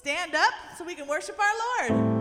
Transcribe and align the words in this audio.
stand 0.00 0.34
up 0.34 0.54
so 0.78 0.82
we 0.82 0.94
can 0.94 1.06
worship 1.06 1.38
our 1.38 1.90
Lord. 1.90 2.19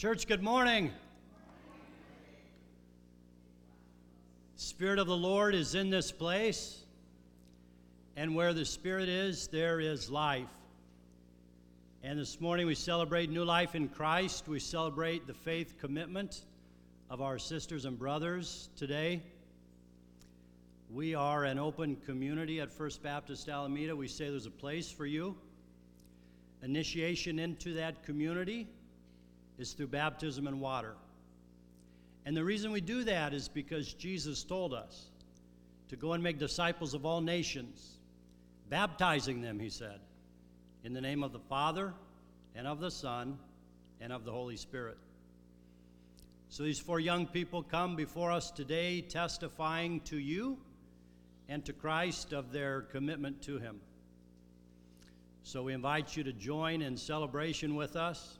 Church, 0.00 0.26
good 0.26 0.42
morning. 0.42 0.90
Spirit 4.56 4.98
of 4.98 5.06
the 5.06 5.14
Lord 5.14 5.54
is 5.54 5.74
in 5.74 5.90
this 5.90 6.10
place, 6.10 6.78
and 8.16 8.34
where 8.34 8.54
the 8.54 8.64
Spirit 8.64 9.10
is, 9.10 9.48
there 9.48 9.78
is 9.78 10.08
life. 10.08 10.48
And 12.02 12.18
this 12.18 12.40
morning 12.40 12.66
we 12.66 12.74
celebrate 12.74 13.28
new 13.28 13.44
life 13.44 13.74
in 13.74 13.90
Christ. 13.90 14.48
We 14.48 14.58
celebrate 14.58 15.26
the 15.26 15.34
faith 15.34 15.74
commitment 15.78 16.46
of 17.10 17.20
our 17.20 17.38
sisters 17.38 17.84
and 17.84 17.98
brothers 17.98 18.70
today. 18.76 19.20
We 20.90 21.14
are 21.14 21.44
an 21.44 21.58
open 21.58 21.96
community 22.06 22.58
at 22.62 22.72
First 22.72 23.02
Baptist 23.02 23.50
Alameda. 23.50 23.94
We 23.94 24.08
say 24.08 24.30
there's 24.30 24.46
a 24.46 24.50
place 24.50 24.90
for 24.90 25.04
you. 25.04 25.36
Initiation 26.62 27.38
into 27.38 27.74
that 27.74 28.02
community 28.02 28.66
is 29.60 29.72
through 29.72 29.88
baptism 29.88 30.46
and 30.46 30.60
water. 30.60 30.94
And 32.24 32.36
the 32.36 32.44
reason 32.44 32.72
we 32.72 32.80
do 32.80 33.04
that 33.04 33.32
is 33.34 33.48
because 33.48 33.94
Jesus 33.94 34.42
told 34.42 34.74
us 34.74 35.10
to 35.88 35.96
go 35.96 36.12
and 36.12 36.22
make 36.22 36.38
disciples 36.38 36.94
of 36.94 37.04
all 37.04 37.20
nations, 37.20 37.98
baptizing 38.68 39.40
them, 39.40 39.58
he 39.58 39.70
said, 39.70 40.00
in 40.84 40.92
the 40.92 41.00
name 41.00 41.22
of 41.22 41.32
the 41.32 41.40
Father, 41.40 41.92
and 42.54 42.66
of 42.66 42.80
the 42.80 42.90
Son, 42.90 43.38
and 44.00 44.12
of 44.12 44.24
the 44.24 44.32
Holy 44.32 44.56
Spirit. 44.56 44.98
So 46.48 46.62
these 46.64 46.80
four 46.80 46.98
young 46.98 47.26
people 47.26 47.62
come 47.62 47.94
before 47.94 48.32
us 48.32 48.50
today 48.50 49.02
testifying 49.02 50.00
to 50.00 50.18
you 50.18 50.58
and 51.48 51.64
to 51.64 51.72
Christ 51.72 52.32
of 52.32 52.50
their 52.50 52.82
commitment 52.82 53.42
to 53.42 53.58
Him. 53.58 53.80
So 55.42 55.62
we 55.62 55.74
invite 55.74 56.16
you 56.16 56.24
to 56.24 56.32
join 56.32 56.82
in 56.82 56.96
celebration 56.96 57.76
with 57.76 57.94
us. 57.94 58.39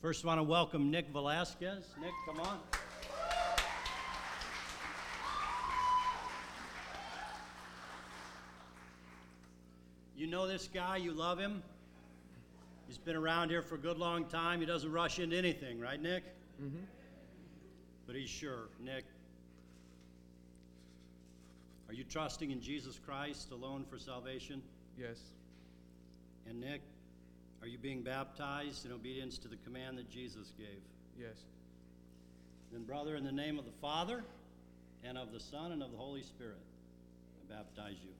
First, 0.00 0.24
I 0.24 0.28
want 0.28 0.38
to 0.38 0.44
welcome 0.44 0.92
Nick 0.92 1.08
Velasquez. 1.08 1.84
Nick, 2.00 2.12
come 2.24 2.38
on. 2.38 2.60
You 10.16 10.28
know 10.28 10.46
this 10.46 10.68
guy, 10.72 10.98
you 10.98 11.10
love 11.10 11.40
him. 11.40 11.64
He's 12.86 12.96
been 12.96 13.16
around 13.16 13.50
here 13.50 13.60
for 13.60 13.74
a 13.74 13.78
good 13.78 13.98
long 13.98 14.26
time. 14.26 14.60
He 14.60 14.66
doesn't 14.66 14.92
rush 14.92 15.18
into 15.18 15.36
anything, 15.36 15.80
right, 15.80 16.00
Nick? 16.00 16.22
Mm-hmm. 16.62 16.78
But 18.06 18.14
he's 18.14 18.30
sure. 18.30 18.68
Nick, 18.80 19.04
are 21.88 21.94
you 21.94 22.04
trusting 22.04 22.52
in 22.52 22.60
Jesus 22.60 23.00
Christ 23.04 23.50
alone 23.50 23.84
for 23.90 23.98
salvation? 23.98 24.62
Yes. 24.96 25.18
And 26.48 26.60
Nick, 26.60 26.82
are 27.60 27.66
you 27.66 27.78
being 27.78 28.02
baptized 28.02 28.86
in 28.86 28.92
obedience 28.92 29.38
to 29.38 29.48
the 29.48 29.56
command 29.56 29.98
that 29.98 30.10
Jesus 30.10 30.52
gave? 30.56 30.82
Yes. 31.18 31.36
Then, 32.72 32.84
brother, 32.84 33.16
in 33.16 33.24
the 33.24 33.32
name 33.32 33.58
of 33.58 33.64
the 33.64 33.72
Father, 33.80 34.22
and 35.04 35.16
of 35.16 35.32
the 35.32 35.40
Son, 35.40 35.72
and 35.72 35.82
of 35.82 35.90
the 35.90 35.96
Holy 35.96 36.22
Spirit, 36.22 36.58
I 37.50 37.54
baptize 37.54 37.96
you. 38.04 38.12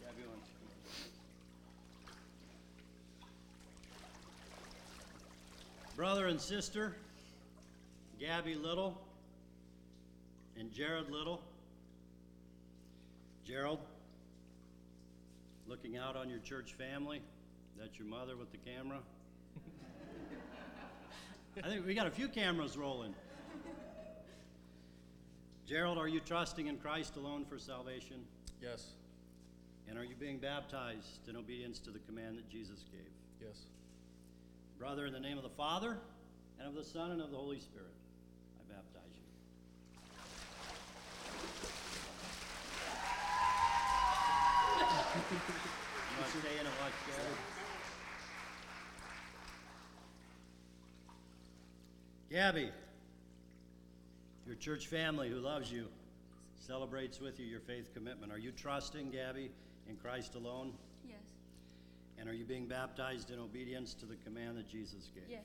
Gabby 0.00 0.26
wants 0.26 0.46
to 0.48 0.54
come 0.56 0.68
over. 0.72 0.90
Brother 6.00 6.28
and 6.28 6.40
sister, 6.40 6.96
Gabby 8.18 8.54
Little 8.54 8.98
and 10.58 10.72
Gerald 10.72 11.10
Little. 11.10 11.42
Gerald, 13.46 13.80
looking 15.66 15.98
out 15.98 16.16
on 16.16 16.30
your 16.30 16.38
church 16.38 16.72
family. 16.72 17.20
That's 17.78 17.98
your 17.98 18.08
mother 18.08 18.34
with 18.38 18.50
the 18.50 18.56
camera. 18.56 19.00
I 21.62 21.68
think 21.68 21.86
we 21.86 21.92
got 21.92 22.06
a 22.06 22.10
few 22.10 22.28
cameras 22.28 22.78
rolling. 22.78 23.14
Gerald, 25.66 25.98
are 25.98 26.08
you 26.08 26.20
trusting 26.20 26.66
in 26.66 26.78
Christ 26.78 27.16
alone 27.16 27.44
for 27.44 27.58
salvation? 27.58 28.24
Yes. 28.62 28.86
And 29.86 29.98
are 29.98 30.04
you 30.04 30.14
being 30.18 30.38
baptized 30.38 31.28
in 31.28 31.36
obedience 31.36 31.78
to 31.80 31.90
the 31.90 31.98
command 31.98 32.38
that 32.38 32.48
Jesus 32.48 32.86
gave? 32.90 33.12
Yes. 33.46 33.66
Brother, 34.80 35.04
in 35.04 35.12
the 35.12 35.20
name 35.20 35.36
of 35.36 35.42
the 35.42 35.50
Father, 35.50 35.98
and 36.58 36.66
of 36.66 36.74
the 36.74 36.82
Son, 36.82 37.10
and 37.10 37.20
of 37.20 37.30
the 37.30 37.36
Holy 37.36 37.60
Spirit, 37.60 37.92
I 38.58 38.62
baptize 38.72 39.12
you. 39.14 39.22
You 45.30 46.16
want 46.18 46.32
to 46.32 46.38
stay 46.38 46.54
in 46.58 46.66
and 46.66 46.74
watch 46.80 46.94
Gabby? 47.06 47.34
Gabby, 52.30 52.70
your 54.46 54.56
church 54.56 54.86
family 54.86 55.28
who 55.28 55.40
loves 55.40 55.70
you 55.70 55.88
celebrates 56.58 57.20
with 57.20 57.38
you 57.38 57.44
your 57.44 57.60
faith 57.60 57.92
commitment. 57.92 58.32
Are 58.32 58.38
you 58.38 58.50
trusting, 58.50 59.10
Gabby, 59.10 59.50
in 59.90 59.96
Christ 59.96 60.36
alone? 60.36 60.72
Yes. 62.20 62.26
And 62.26 62.28
are 62.28 62.34
you 62.36 62.44
being 62.44 62.66
baptized 62.66 63.30
in 63.30 63.38
obedience 63.38 63.94
to 63.94 64.06
the 64.06 64.16
command 64.16 64.58
that 64.58 64.68
Jesus 64.68 65.10
gave? 65.14 65.24
Yes. 65.28 65.40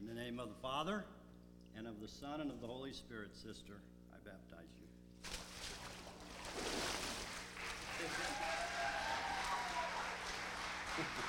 In 0.00 0.06
the 0.06 0.14
name 0.14 0.40
of 0.40 0.48
the 0.48 0.54
Father, 0.62 1.04
and 1.76 1.86
of 1.86 2.00
the 2.00 2.08
Son, 2.08 2.40
and 2.40 2.50
of 2.50 2.60
the 2.60 2.66
Holy 2.66 2.92
Spirit, 2.92 3.30
sister, 3.34 3.74
I 4.12 4.16
baptize 4.24 4.68
you. 4.80 4.86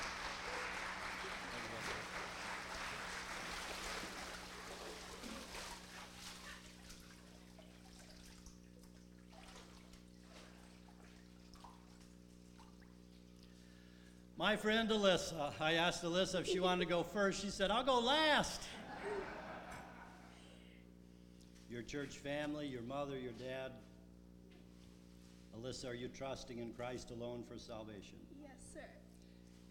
My 14.40 14.56
friend 14.56 14.88
Alyssa, 14.88 15.52
I 15.60 15.74
asked 15.74 16.02
Alyssa 16.02 16.40
if 16.40 16.46
she 16.46 16.60
wanted 16.60 16.80
to 16.84 16.88
go 16.88 17.02
first. 17.02 17.42
She 17.42 17.50
said, 17.50 17.70
I'll 17.70 17.84
go 17.84 18.00
last. 18.00 18.62
Your 21.68 21.82
church 21.82 22.16
family, 22.16 22.66
your 22.66 22.80
mother, 22.80 23.18
your 23.18 23.32
dad. 23.32 23.72
Alyssa, 25.54 25.90
are 25.90 25.94
you 25.94 26.08
trusting 26.08 26.58
in 26.58 26.72
Christ 26.72 27.10
alone 27.10 27.44
for 27.46 27.58
salvation? 27.58 28.16
Yes, 28.40 28.56
sir. 28.72 28.80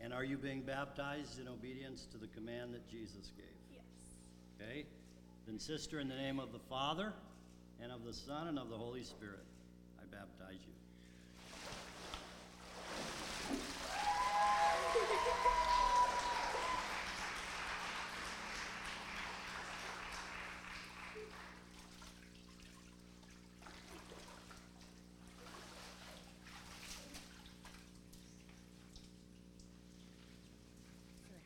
And 0.01 0.13
are 0.13 0.23
you 0.23 0.37
being 0.37 0.61
baptized 0.61 1.39
in 1.39 1.47
obedience 1.47 2.05
to 2.11 2.19
the 2.19 2.27
command 2.27 2.75
that 2.75 2.87
Jesus 2.87 3.31
gave? 3.35 3.47
Yes. 3.73 4.61
Okay? 4.61 4.85
Then, 5.47 5.57
sister, 5.57 5.99
in 5.99 6.07
the 6.07 6.15
name 6.15 6.39
of 6.39 6.51
the 6.51 6.59
Father, 6.59 7.13
and 7.81 7.91
of 7.91 8.05
the 8.05 8.13
Son, 8.13 8.47
and 8.47 8.59
of 8.59 8.69
the 8.69 8.77
Holy 8.77 9.03
Spirit, 9.03 9.45
I 9.99 10.03
baptize 10.15 10.59
you. 10.63 10.73
So 14.99 15.05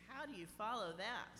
how 0.08 0.26
do 0.26 0.32
you 0.44 0.48
follow 0.58 0.92
that? 0.98 1.32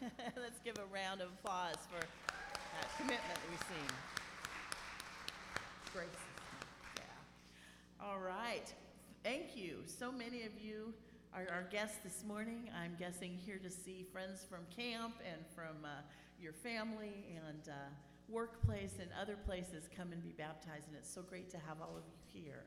Let's 0.40 0.60
give 0.64 0.76
a 0.78 0.94
round 0.94 1.20
of 1.20 1.28
applause 1.42 1.74
for 1.90 1.98
that 1.98 2.88
commitment 2.96 3.34
that 3.34 3.40
we've 3.50 3.66
seen. 3.66 3.90
Grace. 5.92 6.06
Yeah. 6.96 8.06
All 8.06 8.20
right. 8.20 8.72
Thank 9.24 9.56
you. 9.56 9.78
So 9.86 10.12
many 10.12 10.44
of 10.44 10.52
you 10.62 10.94
are 11.34 11.48
our 11.50 11.66
guests 11.68 11.96
this 12.04 12.22
morning. 12.24 12.70
I'm 12.80 12.94
guessing 12.96 13.36
here 13.44 13.58
to 13.58 13.70
see 13.70 14.06
friends 14.12 14.46
from 14.48 14.60
camp 14.70 15.14
and 15.28 15.44
from 15.52 15.84
uh, 15.84 15.88
your 16.40 16.52
family 16.52 17.26
and 17.44 17.68
uh, 17.68 17.72
workplace 18.28 18.98
and 19.00 19.10
other 19.20 19.34
places 19.34 19.88
come 19.96 20.12
and 20.12 20.22
be 20.22 20.30
baptized, 20.38 20.86
and 20.86 20.96
it's 20.96 21.12
so 21.12 21.22
great 21.22 21.50
to 21.50 21.56
have 21.56 21.78
all 21.82 21.96
of 21.96 22.04
you 22.06 22.40
here. 22.40 22.62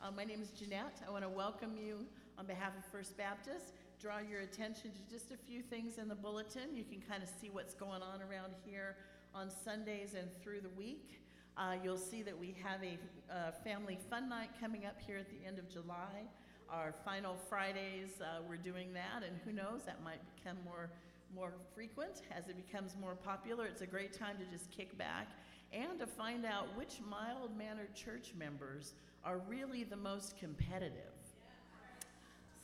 Uh, 0.00 0.12
my 0.12 0.22
name 0.22 0.40
is 0.40 0.50
Jeanette. 0.50 1.02
I 1.04 1.10
want 1.10 1.24
to 1.24 1.28
welcome 1.28 1.72
you 1.76 2.06
on 2.38 2.46
behalf 2.46 2.78
of 2.78 2.84
First 2.92 3.16
Baptist. 3.16 3.74
Draw 4.00 4.18
your 4.30 4.42
attention 4.42 4.92
to 4.92 5.12
just 5.12 5.32
a 5.32 5.36
few 5.36 5.60
things 5.60 5.98
in 5.98 6.06
the 6.06 6.14
bulletin. 6.14 6.76
You 6.76 6.84
can 6.84 7.02
kind 7.08 7.20
of 7.20 7.28
see 7.40 7.50
what's 7.50 7.74
going 7.74 8.00
on 8.00 8.22
around 8.22 8.52
here 8.64 8.94
on 9.34 9.50
Sundays 9.50 10.14
and 10.14 10.28
through 10.40 10.60
the 10.60 10.68
week. 10.78 11.20
Uh, 11.56 11.74
you'll 11.82 11.98
see 11.98 12.22
that 12.22 12.38
we 12.38 12.54
have 12.62 12.80
a 12.84 12.96
uh, 13.34 13.50
family 13.64 13.98
fun 14.08 14.28
night 14.28 14.50
coming 14.60 14.86
up 14.86 14.94
here 15.04 15.18
at 15.18 15.26
the 15.28 15.44
end 15.44 15.58
of 15.58 15.68
July. 15.68 16.28
our 16.70 16.94
final 17.04 17.34
Fridays, 17.48 18.20
uh, 18.20 18.40
we're 18.48 18.56
doing 18.56 18.92
that, 18.92 19.26
and 19.26 19.36
who 19.44 19.50
knows, 19.50 19.82
that 19.84 20.00
might 20.04 20.20
become 20.36 20.58
more, 20.64 20.90
more 21.34 21.54
frequent 21.74 22.22
as 22.30 22.46
it 22.46 22.54
becomes 22.54 22.94
more 23.00 23.16
popular. 23.16 23.66
It's 23.66 23.82
a 23.82 23.86
great 23.86 24.12
time 24.12 24.36
to 24.38 24.44
just 24.44 24.70
kick 24.70 24.96
back 24.96 25.26
and 25.72 25.98
to 25.98 26.06
find 26.06 26.46
out 26.46 26.68
which 26.76 27.00
mild 27.10 27.50
mannered 27.58 27.96
church 27.96 28.32
members 28.38 28.94
are 29.24 29.38
really 29.48 29.82
the 29.82 29.96
most 29.96 30.38
competitive. 30.38 31.17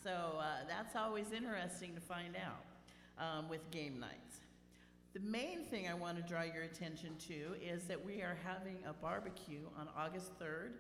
So 0.05 0.39
uh, 0.39 0.67
that's 0.69 0.97
always 0.97 1.33
interesting 1.35 1.95
to 1.95 2.01
find 2.03 2.37
out 2.37 2.67
um, 3.19 3.49
with 3.49 3.71
game 3.71 3.99
nights. 3.99 4.41
The 5.15 5.21
main 5.21 5.65
thing 5.65 5.89
I 5.89 5.95
want 5.95 6.19
to 6.19 6.23
draw 6.23 6.43
your 6.43 6.65
attention 6.65 7.17
to 7.29 7.55
is 7.65 7.85
that 7.85 8.05
we 8.05 8.21
are 8.21 8.37
having 8.45 8.77
a 8.87 8.93
barbecue 8.93 9.63
on 9.81 9.89
August 9.97 10.39
3rd. 10.39 10.73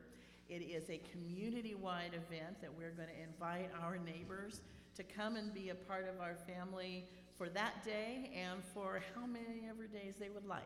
It 0.50 0.60
is 0.60 0.90
a 0.90 1.00
community 1.10 1.74
wide 1.74 2.10
event 2.10 2.60
that 2.60 2.68
we're 2.76 2.90
going 2.90 3.08
to 3.08 3.22
invite 3.22 3.70
our 3.82 3.96
neighbors 3.96 4.60
to 4.94 5.02
come 5.02 5.36
and 5.36 5.54
be 5.54 5.70
a 5.70 5.74
part 5.74 6.06
of 6.06 6.20
our 6.20 6.36
family 6.46 7.06
for 7.38 7.48
that 7.48 7.82
day 7.82 8.30
and 8.36 8.62
for 8.74 9.00
how 9.14 9.24
many 9.24 9.62
ever 9.70 9.86
days 9.86 10.16
they 10.20 10.28
would 10.28 10.46
like. 10.46 10.64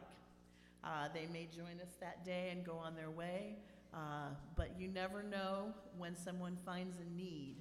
Uh, 0.83 1.07
they 1.15 1.29
may 1.33 1.47
join 1.55 1.81
us 1.81 1.95
that 2.01 2.25
day 2.25 2.49
and 2.51 2.67
go 2.67 2.73
on 2.73 2.97
their 2.97 3.11
way, 3.11 3.55
uh, 3.95 4.31
but 4.57 4.71
you 4.77 4.89
never 4.89 5.23
know 5.23 5.73
when 5.97 6.17
someone 6.17 6.57
finds 6.67 6.97
a 6.99 7.17
need 7.17 7.55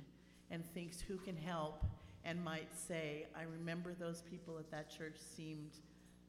and 0.52 0.66
thinks 0.74 1.00
who 1.02 1.18
can 1.18 1.36
help 1.36 1.84
and 2.24 2.44
might 2.44 2.76
say, 2.76 3.28
I 3.36 3.44
remember 3.44 3.94
those 3.94 4.22
people 4.22 4.58
at 4.60 4.70
that 4.72 4.90
church 4.90 5.16
seemed 5.36 5.72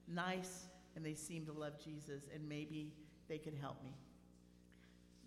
nice 0.07 0.67
and 0.97 1.05
they 1.05 1.15
seemed 1.15 1.47
to 1.47 1.53
love 1.53 1.73
Jesus 1.83 2.25
and 2.35 2.49
maybe 2.49 2.93
they 3.29 3.39
could 3.39 3.55
help 3.61 3.83
me. 3.83 3.95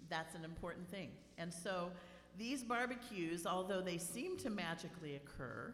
That's 0.10 0.36
an 0.36 0.44
important 0.44 0.90
thing. 0.90 1.10
And 1.38 1.54
so 1.54 1.92
these 2.38 2.64
barbecues, 2.64 3.46
although 3.46 3.82
they 3.82 3.98
seem 3.98 4.38
to 4.40 4.50
magically 4.50 5.16
occur, 5.16 5.74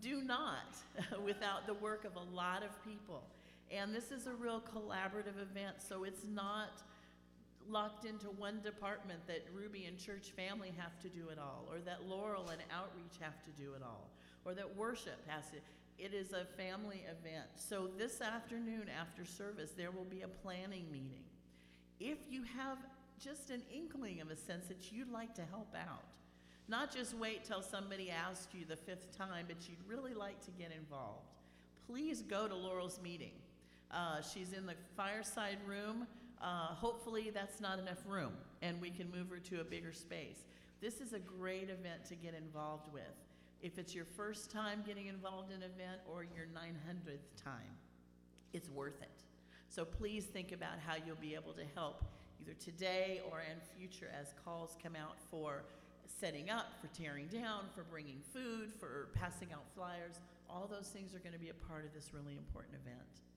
do 0.00 0.22
not 0.22 0.76
without 1.24 1.66
the 1.66 1.74
work 1.74 2.04
of 2.04 2.16
a 2.16 2.34
lot 2.34 2.62
of 2.62 2.70
people. 2.84 3.24
And 3.70 3.94
this 3.94 4.10
is 4.10 4.26
a 4.26 4.32
real 4.32 4.60
collaborative 4.60 5.40
event, 5.40 5.76
so 5.86 6.04
it's 6.04 6.24
not 6.26 6.82
locked 7.68 8.04
into 8.04 8.26
one 8.26 8.60
department 8.60 9.20
that 9.26 9.46
Ruby 9.54 9.84
and 9.84 9.98
church 9.98 10.32
family 10.36 10.72
have 10.76 10.98
to 11.00 11.08
do 11.08 11.28
it 11.30 11.38
all, 11.38 11.66
or 11.70 11.78
that 11.80 12.06
Laurel 12.06 12.48
and 12.50 12.60
outreach 12.72 13.18
have 13.20 13.42
to 13.44 13.50
do 13.62 13.74
it 13.74 13.82
all, 13.82 14.10
or 14.44 14.54
that 14.54 14.76
worship 14.76 15.26
has 15.26 15.44
to. 15.50 15.56
It 15.98 16.14
is 16.14 16.32
a 16.32 16.44
family 16.56 17.04
event. 17.04 17.48
So 17.56 17.88
this 17.98 18.20
afternoon 18.20 18.86
after 19.00 19.24
service, 19.24 19.72
there 19.76 19.90
will 19.90 20.04
be 20.04 20.22
a 20.22 20.28
planning 20.28 20.84
meeting. 20.92 21.24
If 21.98 22.18
you 22.30 22.44
have 22.56 22.78
just 23.18 23.50
an 23.50 23.62
inkling 23.74 24.20
of 24.20 24.30
a 24.30 24.36
sense 24.36 24.66
that 24.68 24.92
you'd 24.92 25.10
like 25.10 25.34
to 25.34 25.42
help 25.50 25.74
out, 25.74 26.04
not 26.68 26.94
just 26.94 27.14
wait 27.14 27.44
till 27.44 27.62
somebody 27.62 28.10
asks 28.10 28.54
you 28.54 28.64
the 28.64 28.76
fifth 28.76 29.16
time, 29.16 29.46
but 29.48 29.68
you'd 29.68 29.82
really 29.88 30.14
like 30.14 30.40
to 30.44 30.50
get 30.52 30.70
involved, 30.70 31.26
please 31.86 32.22
go 32.22 32.46
to 32.46 32.54
Laurel's 32.54 33.00
meeting. 33.02 33.32
Uh, 33.90 34.20
she's 34.20 34.52
in 34.52 34.66
the 34.66 34.74
fireside 34.96 35.58
room. 35.66 36.06
Uh, 36.40 36.68
hopefully, 36.68 37.30
that's 37.30 37.60
not 37.60 37.78
enough 37.78 37.98
room, 38.06 38.32
and 38.62 38.80
we 38.80 38.90
can 38.90 39.10
move 39.10 39.28
her 39.30 39.38
to 39.38 39.60
a 39.60 39.64
bigger 39.64 39.92
space. 39.92 40.44
This 40.80 41.00
is 41.00 41.12
a 41.12 41.18
great 41.18 41.64
event 41.70 42.04
to 42.08 42.14
get 42.14 42.34
involved 42.34 42.92
with. 42.92 43.02
If 43.60 43.78
it's 43.78 43.94
your 43.94 44.04
first 44.04 44.50
time 44.50 44.84
getting 44.86 45.06
involved 45.06 45.50
in 45.50 45.62
an 45.62 45.70
event 45.74 46.00
or 46.06 46.22
your 46.22 46.46
900th 46.46 47.42
time, 47.42 47.74
it's 48.52 48.70
worth 48.70 49.02
it. 49.02 49.24
So 49.68 49.84
please 49.84 50.24
think 50.24 50.52
about 50.52 50.78
how 50.86 50.94
you'll 51.04 51.16
be 51.16 51.34
able 51.34 51.52
to 51.54 51.64
help 51.74 52.04
either 52.40 52.54
today 52.58 53.20
or 53.30 53.40
in 53.40 53.58
future 53.76 54.10
as 54.18 54.32
calls 54.44 54.76
come 54.82 54.94
out 54.94 55.16
for 55.30 55.64
setting 56.20 56.50
up, 56.50 56.72
for 56.80 56.86
tearing 56.96 57.26
down, 57.26 57.64
for 57.74 57.82
bringing 57.84 58.20
food, 58.32 58.72
for 58.78 59.08
passing 59.14 59.48
out 59.52 59.64
flyers. 59.74 60.20
All 60.48 60.66
those 60.70 60.88
things 60.88 61.14
are 61.14 61.18
going 61.18 61.34
to 61.34 61.38
be 61.38 61.50
a 61.50 61.66
part 61.68 61.84
of 61.84 61.92
this 61.92 62.10
really 62.14 62.36
important 62.36 62.74
event. 62.84 63.27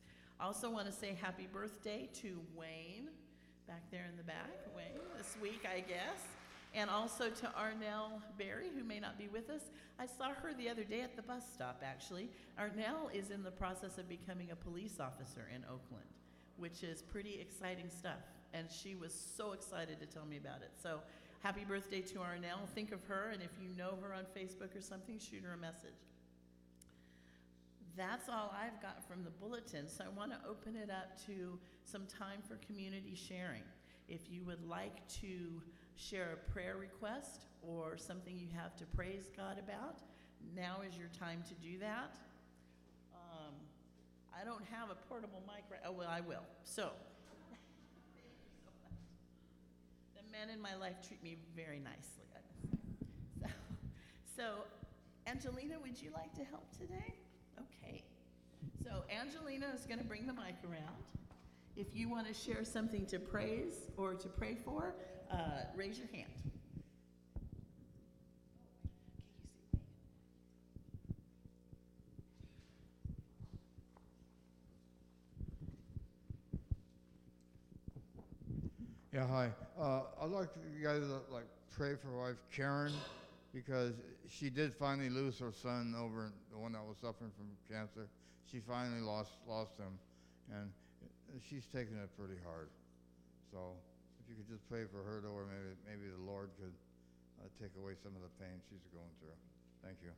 I 0.42 0.46
also 0.46 0.72
want 0.72 0.88
to 0.88 0.92
say 0.92 1.16
happy 1.22 1.48
birthday 1.54 2.10
to 2.22 2.40
Wayne, 2.56 3.10
back 3.68 3.84
there 3.92 4.08
in 4.10 4.18
the 4.18 4.24
back, 4.24 4.50
Wayne, 4.76 5.00
this 5.16 5.38
week, 5.40 5.68
I 5.72 5.82
guess. 5.82 6.18
And 6.74 6.90
also 6.90 7.30
to 7.30 7.46
Arnell 7.50 8.22
Berry, 8.40 8.70
who 8.76 8.84
may 8.84 9.00
not 9.00 9.20
be 9.20 9.28
with 9.28 9.52
us. 9.52 9.62
I 10.00 10.08
saw 10.08 10.30
her 10.30 10.54
the 10.58 10.68
other 10.68 10.84
day 10.84 11.02
at 11.02 11.16
the 11.16 11.22
bus 11.22 11.44
stop, 11.54 11.84
actually. 11.86 12.28
Arnell 12.60 13.14
is 13.14 13.30
in 13.30 13.44
the 13.44 13.52
process 13.52 14.00
of 14.00 14.10
becoming 14.10 14.50
a 14.50 14.56
police 14.56 15.00
officer 15.00 15.48
in 15.54 15.64
Oakland, 15.66 16.10
which 16.58 16.82
is 16.82 17.04
pretty 17.04 17.40
exciting 17.40 17.90
stuff. 17.90 18.24
And 18.52 18.68
she 18.72 18.96
was 18.96 19.14
so 19.14 19.52
excited 19.52 20.00
to 20.00 20.08
tell 20.08 20.26
me 20.26 20.38
about 20.38 20.64
it. 20.64 20.72
So 20.82 21.02
happy 21.44 21.66
birthday 21.66 22.02
to 22.02 22.16
Arnell. 22.16 22.68
Think 22.74 22.94
of 22.94 23.04
her, 23.04 23.30
and 23.32 23.44
if 23.44 23.52
you 23.62 23.70
know 23.78 23.94
her 24.02 24.12
on 24.12 24.24
Facebook 24.36 24.76
or 24.76 24.82
something, 24.82 25.20
shoot 25.20 25.44
her 25.44 25.54
a 25.54 25.58
message. 25.58 26.02
That's 27.98 28.30
all 28.30 28.54
I've 28.58 28.82
got 28.82 29.06
from 29.08 29.24
the 29.24 29.30
bulletin, 29.30 29.88
so 29.88 30.06
I 30.06 30.10
want 30.10 30.32
to 30.32 30.38
open 30.50 30.76
it 30.76 30.90
up 30.90 31.18
to 31.26 31.60
some 31.84 32.06
time 32.06 32.42
for 32.48 32.56
community 32.66 33.16
sharing. 33.16 33.64
If 34.08 34.22
you 34.30 34.44
would 34.46 34.66
like 34.66 35.08
to 35.22 35.62
share 35.96 36.34
a 36.34 36.52
prayer 36.52 36.78
request 36.78 37.48
or 37.62 37.98
something 37.98 38.38
you 38.38 38.48
have 38.56 38.76
to 38.78 38.86
praise 38.86 39.30
God 39.36 39.60
about, 39.60 40.00
now 40.56 40.78
is 40.88 40.98
your 40.98 41.10
time 41.20 41.44
to 41.48 41.54
do 41.56 41.80
that. 41.80 42.18
Um, 43.14 43.54
I 44.40 44.46
don't 44.46 44.64
have 44.72 44.90
a 44.90 44.96
portable 44.96 45.44
mic 45.46 45.64
right. 45.70 45.82
Oh, 45.86 45.92
well, 45.92 46.10
I 46.10 46.22
will. 46.22 46.44
So, 46.64 46.92
the 50.16 50.24
men 50.32 50.50
in 50.50 50.62
my 50.62 50.76
life 50.76 50.96
treat 51.06 51.22
me 51.24 51.38
very 51.56 51.80
nicely. 51.80 52.26
So, 53.42 53.48
so, 54.36 54.44
Angelina, 55.28 55.76
would 55.82 56.02
you 56.02 56.12
like 56.16 56.34
to 56.36 56.44
help 56.46 56.72
today? 56.78 57.16
So 58.84 59.04
Angelina 59.12 59.68
is 59.76 59.86
going 59.86 60.00
to 60.00 60.06
bring 60.06 60.26
the 60.26 60.34
mic 60.34 60.56
around. 60.64 61.04
If 61.76 61.88
you 61.94 62.10
want 62.10 62.28
to 62.28 62.34
share 62.34 62.64
something 62.64 63.06
to 63.08 63.20
praise 63.20 63.76
or 63.96 64.14
to 64.16 64.28
pray 64.28 64.58
for, 64.66 64.96
uh, 65.32 65.36
raise 65.76 65.98
your 65.98 66.08
hand. 66.08 66.32
Yeah, 79.14 79.28
hi. 79.28 79.52
Uh, 79.80 80.02
I'd 80.22 80.30
like 80.30 80.50
you 80.78 80.84
guys 80.84 81.02
to 81.02 81.20
like 81.34 81.48
pray 81.76 81.96
for 81.96 82.18
wife 82.18 82.38
Karen 82.52 82.94
because 83.54 83.94
she 84.32 84.50
did 84.50 84.74
finally 84.74 85.10
lose 85.10 85.38
her 85.40 85.52
son 85.52 85.94
over 86.00 86.32
the 86.52 86.58
one 86.58 86.72
that 86.72 86.84
was 86.88 86.98
suffering 86.98 87.32
from 87.36 87.52
cancer. 87.68 88.08
She 88.50 88.60
finally 88.60 89.02
lost 89.02 89.32
lost 89.48 89.78
him, 89.78 90.00
and 90.50 90.72
she's 91.44 91.68
taking 91.68 91.98
it 91.98 92.10
pretty 92.18 92.40
hard. 92.44 92.70
So 93.52 93.76
if 94.24 94.30
you 94.30 94.36
could 94.36 94.48
just 94.48 94.68
pray 94.70 94.86
for 94.90 95.04
her, 95.04 95.22
or 95.28 95.46
maybe 95.46 95.76
maybe 95.86 96.08
the 96.10 96.24
Lord 96.24 96.50
could 96.58 96.74
uh, 97.44 97.48
take 97.62 97.72
away 97.78 97.94
some 98.02 98.16
of 98.16 98.22
the 98.22 98.32
pain 98.40 98.56
she's 98.70 98.88
going 98.94 99.12
through. 99.20 99.38
Thank 99.84 99.98
you. 100.02 100.12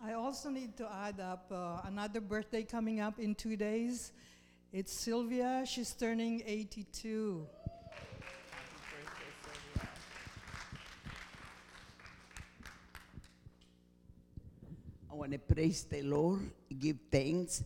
I 0.00 0.12
also 0.12 0.48
need 0.48 0.76
to 0.76 0.88
add 0.90 1.18
up 1.18 1.50
uh, 1.50 1.80
another 1.84 2.20
birthday 2.20 2.62
coming 2.62 3.00
up 3.00 3.18
in 3.18 3.34
two 3.34 3.56
days. 3.56 4.12
It's 4.72 4.92
Sylvia. 4.92 5.64
She's 5.66 5.92
turning 5.92 6.42
82. 6.46 7.44
Happy 7.90 8.76
birthday, 8.92 9.24
Sylvia. 9.42 9.88
I 15.10 15.14
want 15.28 15.46
to 15.46 15.54
praise 15.54 15.84
the 15.84 16.00
Lord, 16.02 16.40
give 16.78 16.96
thanks 17.10 17.62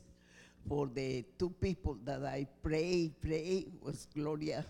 for 0.68 0.88
the 0.88 1.24
two 1.38 1.50
people 1.60 1.96
that 2.04 2.24
I 2.24 2.44
pray, 2.60 3.12
pray 3.20 3.66
was 3.80 4.08
Gloria 4.12 4.64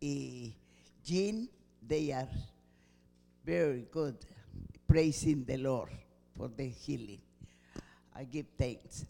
and 0.00 0.52
Jean. 1.04 1.48
They 1.86 2.10
are 2.10 2.26
very 3.46 3.86
good 3.92 4.16
praising 4.88 5.44
the 5.44 5.56
Lord 5.58 5.90
for 6.36 6.48
the 6.48 6.66
healing. 6.68 7.20
I 8.16 8.24
give 8.24 8.46
thanks. 8.58 9.04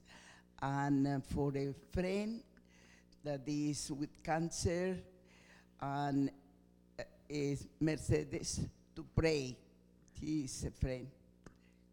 And 0.60 1.06
uh, 1.06 1.20
for 1.34 1.56
a 1.56 1.74
friend 1.90 2.42
that 3.24 3.40
is 3.46 3.90
with 3.92 4.22
cancer 4.22 4.98
and 5.80 6.30
uh, 6.98 7.02
is 7.30 7.66
Mercedes 7.80 8.60
to 8.94 9.06
pray. 9.16 9.56
She 10.20 10.44
is 10.44 10.64
a 10.64 10.70
friend. 10.70 11.06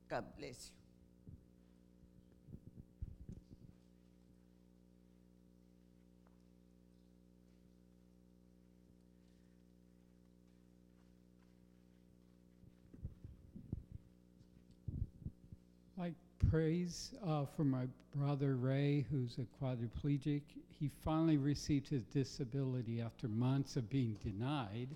God 0.10 0.26
bless 0.38 0.72
you. 0.74 0.79
Praise 16.50 17.12
uh, 17.28 17.46
for 17.56 17.64
my 17.64 17.86
brother 18.16 18.56
Ray, 18.56 19.06
who's 19.12 19.38
a 19.38 19.64
quadriplegic. 19.64 20.42
He 20.80 20.90
finally 21.04 21.38
received 21.38 21.90
his 21.90 22.04
disability 22.06 23.02
after 23.02 23.28
months 23.28 23.76
of 23.76 23.90
being 23.90 24.18
denied. 24.24 24.90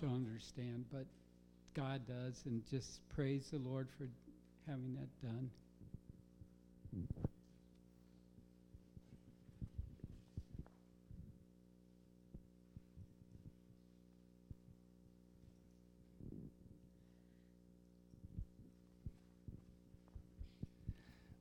Don't 0.00 0.14
understand, 0.14 0.84
but 0.92 1.06
God 1.74 2.02
does, 2.06 2.42
and 2.44 2.62
just 2.70 3.00
praise 3.08 3.48
the 3.50 3.58
Lord 3.58 3.88
for 3.96 4.06
having 4.66 4.94
that 4.94 5.26
done. 5.26 5.50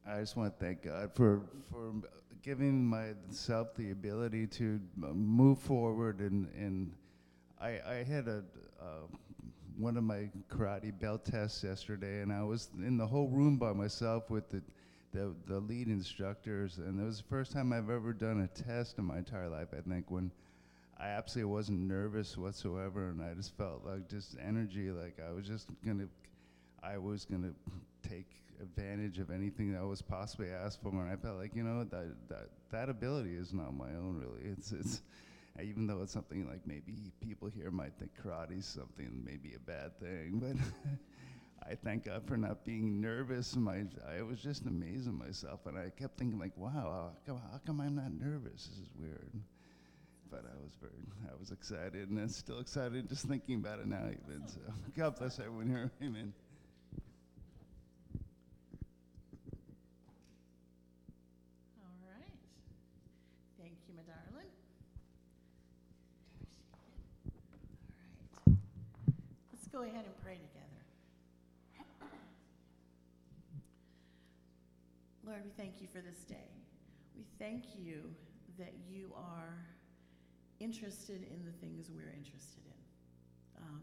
I 0.07 0.19
just 0.19 0.37
want 0.37 0.57
to 0.57 0.65
thank 0.65 0.83
God 0.83 1.11
for 1.13 1.41
for 1.71 1.93
giving 2.43 2.85
myself 2.85 3.73
the 3.75 3.89
ability 3.89 4.45
to 4.45 4.79
uh, 5.03 5.07
move 5.13 5.57
forward 5.57 6.19
and 6.19 6.47
and 6.55 6.93
I 7.59 7.79
I 7.87 8.03
had 8.03 8.27
a 8.27 8.43
uh, 8.79 9.07
one 9.77 9.97
of 9.97 10.03
my 10.03 10.29
karate 10.49 10.97
belt 10.97 11.25
tests 11.25 11.63
yesterday 11.63 12.21
and 12.21 12.31
I 12.31 12.43
was 12.43 12.69
in 12.77 12.97
the 12.97 13.07
whole 13.07 13.27
room 13.29 13.57
by 13.57 13.73
myself 13.73 14.29
with 14.29 14.49
the 14.49 14.61
the, 15.11 15.33
the 15.47 15.59
lead 15.59 15.87
instructors 15.87 16.77
and 16.77 16.99
it 16.99 17.03
was 17.03 17.17
the 17.17 17.23
first 17.23 17.51
time 17.51 17.73
I've 17.73 17.89
ever 17.89 18.13
done 18.13 18.41
a 18.41 18.47
test 18.47 18.99
in 18.99 19.05
my 19.05 19.17
entire 19.17 19.49
life 19.49 19.69
I 19.75 19.81
think 19.89 20.11
when 20.11 20.29
I 20.99 21.07
absolutely 21.07 21.51
wasn't 21.51 21.79
nervous 21.79 22.37
whatsoever 22.37 23.09
and 23.09 23.23
I 23.23 23.33
just 23.33 23.57
felt 23.57 23.83
like 23.85 24.07
just 24.07 24.35
energy 24.45 24.91
like 24.91 25.17
I 25.25 25.31
was 25.31 25.47
just 25.47 25.67
gonna 25.85 26.07
I 26.85 26.97
was 26.97 27.25
gonna 27.25 27.53
take 28.07 28.27
advantage 28.61 29.19
of 29.19 29.31
anything 29.31 29.73
that 29.73 29.85
was 29.85 30.01
possibly 30.01 30.49
asked 30.51 30.81
for, 30.81 30.89
and 30.89 31.09
I 31.09 31.15
felt 31.15 31.37
like 31.37 31.55
you 31.55 31.63
know 31.63 31.83
that 31.83 32.29
that 32.29 32.49
that 32.71 32.89
ability 32.89 33.35
is 33.35 33.53
not 33.53 33.73
my 33.73 33.89
own 33.89 34.17
really. 34.19 34.51
It's 34.51 34.71
it's 34.71 35.01
even 35.61 35.87
though 35.87 36.01
it's 36.01 36.11
something 36.11 36.47
like 36.47 36.65
maybe 36.65 36.93
people 37.21 37.47
here 37.47 37.71
might 37.71 37.93
think 37.97 38.11
karate 38.21 38.59
is 38.59 38.65
something 38.65 39.09
maybe 39.25 39.55
a 39.55 39.59
bad 39.59 39.97
thing, 39.99 40.39
but 40.43 41.69
I 41.69 41.75
thank 41.75 42.05
God 42.05 42.23
for 42.25 42.37
not 42.37 42.65
being 42.65 43.01
nervous. 43.01 43.55
My 43.55 43.83
I 44.07 44.21
was 44.21 44.39
just 44.39 44.65
amazing 44.65 45.17
myself, 45.17 45.65
and 45.65 45.77
I 45.77 45.89
kept 45.89 46.17
thinking 46.17 46.39
like, 46.39 46.55
wow, 46.55 46.71
how 46.73 47.11
come, 47.25 47.41
how 47.51 47.59
come 47.65 47.81
I'm 47.81 47.95
not 47.95 48.11
nervous? 48.13 48.67
This 48.67 48.79
is 48.79 48.89
weird. 48.99 49.31
But 50.29 50.43
I 50.45 50.55
was 50.61 50.73
very, 50.81 50.91
I 51.31 51.39
was 51.39 51.51
excited, 51.51 52.09
and 52.09 52.19
I'm 52.19 52.29
still 52.29 52.59
excited 52.59 53.07
just 53.07 53.25
thinking 53.25 53.55
about 53.55 53.79
it 53.79 53.87
now. 53.87 54.03
Even 54.07 54.47
so, 54.47 54.59
God 54.97 55.17
bless 55.17 55.39
everyone 55.39 55.69
here. 55.69 55.91
Amen. 56.03 56.33
Go 69.75 69.81
ahead 69.81 70.05
and 70.05 70.23
pray 70.23 70.35
together. 70.35 70.83
Lord, 75.27 75.41
we 75.43 75.51
thank 75.57 75.81
you 75.81 75.87
for 75.91 75.99
this 75.99 76.23
day. 76.23 76.47
We 77.13 77.25
thank 77.37 77.65
you 77.77 78.03
that 78.57 78.71
you 78.89 79.11
are 79.17 79.65
interested 80.61 81.27
in 81.29 81.43
the 81.43 81.51
things 81.59 81.89
we're 81.93 82.13
interested 82.15 82.63
in. 82.63 83.63
Um, 83.63 83.81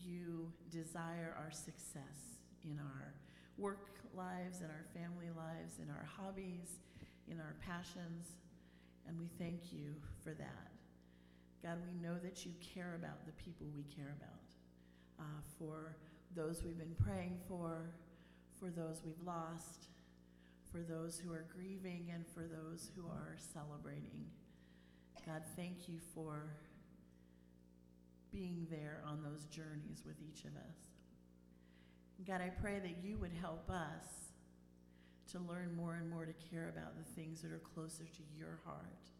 you 0.00 0.50
desire 0.70 1.36
our 1.36 1.50
success 1.50 2.40
in 2.64 2.78
our 2.78 3.12
work 3.58 3.90
lives, 4.16 4.60
in 4.60 4.66
our 4.66 4.86
family 4.94 5.28
lives, 5.36 5.74
in 5.82 5.90
our 5.90 6.08
hobbies, 6.16 6.78
in 7.30 7.38
our 7.40 7.56
passions, 7.60 8.36
and 9.06 9.18
we 9.18 9.28
thank 9.38 9.70
you 9.70 9.96
for 10.24 10.30
that. 10.30 10.72
God, 11.62 11.76
we 11.84 11.92
know 12.00 12.14
that 12.22 12.46
you 12.46 12.52
care 12.74 12.94
about 12.98 13.26
the 13.26 13.32
people 13.32 13.66
we 13.76 13.82
care 13.94 14.16
about, 14.16 14.45
uh, 15.18 15.22
for 15.58 15.96
those 16.34 16.62
we've 16.64 16.78
been 16.78 16.96
praying 17.02 17.38
for, 17.48 17.90
for 18.58 18.70
those 18.70 19.02
we've 19.04 19.26
lost, 19.26 19.86
for 20.70 20.78
those 20.78 21.18
who 21.18 21.32
are 21.32 21.46
grieving, 21.54 22.10
and 22.12 22.26
for 22.26 22.42
those 22.42 22.90
who 22.94 23.06
are 23.06 23.36
celebrating. 23.52 24.26
God, 25.24 25.42
thank 25.56 25.88
you 25.88 25.98
for 26.14 26.50
being 28.32 28.66
there 28.70 29.02
on 29.06 29.22
those 29.22 29.44
journeys 29.46 30.02
with 30.06 30.16
each 30.20 30.44
of 30.44 30.56
us. 30.56 30.76
God, 32.26 32.40
I 32.40 32.48
pray 32.48 32.78
that 32.78 33.02
you 33.02 33.18
would 33.18 33.32
help 33.40 33.68
us 33.70 34.32
to 35.32 35.38
learn 35.38 35.74
more 35.76 35.94
and 35.94 36.08
more 36.10 36.24
to 36.24 36.32
care 36.50 36.68
about 36.68 36.96
the 36.96 37.20
things 37.20 37.42
that 37.42 37.52
are 37.52 37.62
closer 37.74 38.04
to 38.04 38.22
your 38.38 38.58
heart, 38.64 39.10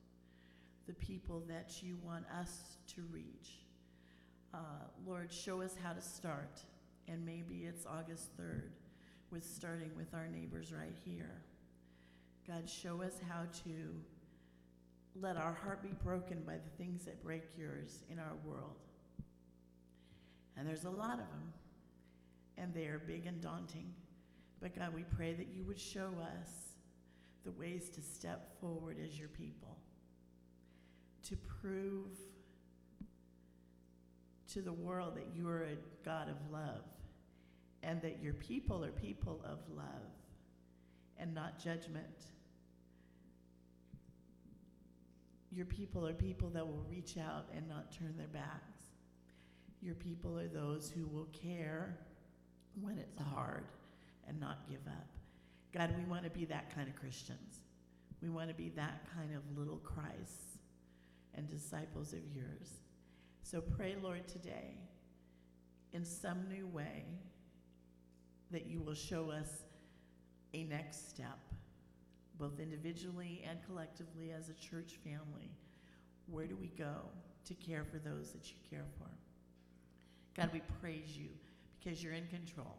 the 0.87 0.95
people 0.95 1.43
that 1.49 1.83
you 1.83 1.99
want 2.05 2.25
us 2.41 2.77
to 2.95 3.03
reach. 3.11 3.66
Uh, 4.57 4.59
Lord, 5.07 5.31
show 5.31 5.61
us 5.61 5.75
how 5.83 5.93
to 5.93 6.01
start, 6.01 6.63
and 7.09 7.27
maybe 7.27 7.67
it's 7.69 7.85
August 7.85 8.35
3rd 8.39 8.71
with 9.31 9.45
starting 9.45 9.91
with 9.95 10.15
our 10.15 10.29
neighbors 10.29 10.73
right 10.73 10.97
here. 11.05 11.43
God, 12.49 12.67
show 12.67 13.03
us 13.03 13.21
how 13.29 13.43
to 13.65 15.21
let 15.21 15.37
our 15.37 15.53
heart 15.53 15.83
be 15.83 15.93
broken 16.03 16.43
by 16.47 16.55
the 16.55 16.83
things 16.83 17.05
that 17.05 17.23
break 17.23 17.43
yours 17.59 18.05
in 18.11 18.19
our 18.19 18.33
world. 18.47 18.77
And 20.57 20.67
there's 20.67 20.85
a 20.85 20.91
lot 20.91 21.15
of 21.15 21.19
them, 21.19 21.53
and 22.57 22.73
they 22.73 22.87
are 22.87 23.03
big 23.07 23.27
and 23.27 23.43
daunting. 23.43 23.93
But 24.63 24.75
God, 24.75 24.95
we 24.95 25.03
pray 25.03 25.35
that 25.35 25.49
you 25.55 25.65
would 25.65 25.79
show 25.79 26.09
us 26.41 26.49
the 27.45 27.53
ways 27.53 27.91
to 27.91 28.01
step 28.01 28.59
forward 28.59 28.97
as 29.05 29.19
your 29.19 29.29
people, 29.29 29.77
to 31.25 31.37
prove 31.37 32.17
to 34.53 34.63
the 34.63 34.73
world 34.73 35.17
that 35.17 35.27
you 35.35 35.49
are 35.49 35.63
a 35.63 35.77
God 36.05 36.29
of 36.29 36.37
love 36.53 36.83
and 37.83 38.01
that 38.03 38.19
your 38.23 38.35
people 38.35 38.85
are 38.85 38.91
people 38.91 39.41
of 39.45 39.59
love 39.75 40.13
and 41.19 41.35
not 41.35 41.63
judgment. 41.63 42.07
Your 45.53 45.67
people 45.67 46.07
are 46.07 46.13
people 46.13 46.51
that 46.51 46.67
will 46.67 46.85
reach 46.91 47.17
out 47.17 47.47
and 47.57 47.69
not 47.69 47.93
turn 47.97 48.15
their 48.17 48.27
backs. 48.29 48.83
Your 49.81 49.95
people 49.95 50.39
are 50.39 50.49
those 50.49 50.91
who 50.91 51.07
will 51.07 51.29
care 51.33 51.97
when 52.81 52.99
it's 52.99 53.19
hard 53.33 53.65
and 54.29 54.39
not 54.41 54.69
give 54.69 54.87
up. 54.87 55.07
God, 55.73 55.95
we 55.97 56.05
want 56.05 56.25
to 56.25 56.31
be 56.31 56.45
that 56.47 56.75
kind 56.75 56.89
of 56.89 56.97
Christians. 56.97 57.61
We 58.23 58.31
want 58.31 58.49
to 58.49 58.55
be 58.55 58.71
that 58.71 59.07
kind 59.15 59.31
of 59.35 59.59
little 59.59 59.79
Christs 59.79 60.59
and 61.35 61.49
disciples 61.49 62.13
of 62.13 62.21
yours. 62.35 62.86
So 63.49 63.61
pray, 63.61 63.95
Lord, 64.03 64.27
today 64.27 64.75
in 65.93 66.05
some 66.05 66.49
new 66.49 66.67
way 66.67 67.05
that 68.51 68.67
you 68.67 68.81
will 68.81 68.93
show 68.95 69.31
us 69.31 69.63
a 70.53 70.65
next 70.65 71.11
step, 71.11 71.39
both 72.41 72.59
individually 72.59 73.45
and 73.49 73.61
collectively 73.65 74.33
as 74.37 74.49
a 74.49 74.55
church 74.55 74.99
family. 75.05 75.53
Where 76.29 76.49
do 76.49 76.57
we 76.57 76.73
go 76.77 76.97
to 77.45 77.55
care 77.55 77.85
for 77.85 77.99
those 77.99 78.33
that 78.33 78.51
you 78.51 78.57
care 78.69 78.87
for? 78.99 79.09
God, 80.35 80.51
we 80.53 80.61
praise 80.81 81.17
you 81.17 81.29
because 81.79 82.03
you're 82.03 82.15
in 82.15 82.27
control. 82.27 82.77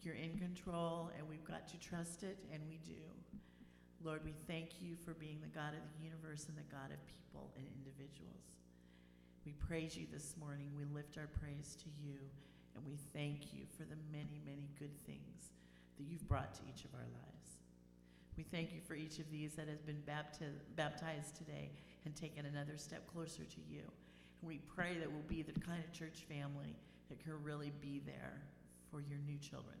You're 0.00 0.14
in 0.14 0.38
control, 0.38 1.10
and 1.18 1.28
we've 1.28 1.44
got 1.44 1.68
to 1.68 1.78
trust 1.78 2.22
it, 2.22 2.38
and 2.50 2.62
we 2.66 2.78
do. 2.86 3.02
Lord, 4.02 4.22
we 4.24 4.32
thank 4.46 4.80
you 4.80 4.96
for 5.04 5.12
being 5.12 5.38
the 5.42 5.54
God 5.54 5.74
of 5.74 5.84
the 5.98 6.02
universe 6.02 6.46
and 6.48 6.56
the 6.56 6.72
God 6.72 6.90
of 6.90 7.06
people 7.06 7.50
and 7.58 7.66
individuals. 7.76 8.55
We 9.46 9.52
praise 9.52 9.96
you 9.96 10.08
this 10.12 10.34
morning. 10.40 10.72
We 10.76 10.82
lift 10.92 11.16
our 11.16 11.28
praise 11.38 11.76
to 11.78 11.88
you, 12.02 12.18
and 12.74 12.84
we 12.84 12.98
thank 13.14 13.54
you 13.54 13.62
for 13.78 13.84
the 13.84 13.94
many, 14.10 14.42
many 14.44 14.68
good 14.76 14.90
things 15.06 15.54
that 15.96 16.04
you've 16.04 16.26
brought 16.26 16.52
to 16.54 16.62
each 16.68 16.84
of 16.84 16.90
our 16.94 17.06
lives. 17.06 17.62
We 18.36 18.42
thank 18.42 18.74
you 18.74 18.80
for 18.80 18.94
each 18.94 19.20
of 19.20 19.30
these 19.30 19.54
that 19.54 19.68
has 19.68 19.80
been 19.80 20.02
bapti- 20.02 20.58
baptized 20.74 21.36
today 21.36 21.70
and 22.04 22.16
taken 22.16 22.44
another 22.44 22.76
step 22.76 23.06
closer 23.06 23.44
to 23.44 23.60
you. 23.70 23.82
And 24.42 24.48
we 24.48 24.58
pray 24.74 24.98
that 24.98 25.10
we'll 25.10 25.22
be 25.28 25.42
the 25.42 25.58
kind 25.60 25.78
of 25.78 25.92
church 25.92 26.26
family 26.28 26.74
that 27.08 27.22
can 27.22 27.40
really 27.44 27.72
be 27.80 28.02
there 28.04 28.42
for 28.90 29.00
your 29.00 29.20
new 29.28 29.38
children. 29.38 29.78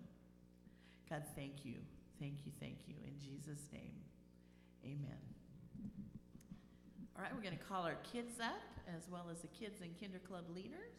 God, 1.10 1.24
thank 1.34 1.64
you, 1.64 1.74
thank 2.20 2.46
you, 2.46 2.52
thank 2.60 2.86
you. 2.86 2.94
In 3.04 3.18
Jesus' 3.18 3.66
name, 3.72 3.98
amen. 4.84 5.35
All 7.16 7.22
right, 7.22 7.34
we're 7.34 7.42
going 7.42 7.56
to 7.56 7.64
call 7.64 7.84
our 7.84 7.96
kids 8.12 8.40
up 8.40 8.60
as 8.94 9.08
well 9.10 9.24
as 9.32 9.40
the 9.40 9.46
kids 9.46 9.80
and 9.80 9.90
kinder 9.98 10.18
club 10.18 10.44
leaders. 10.54 10.92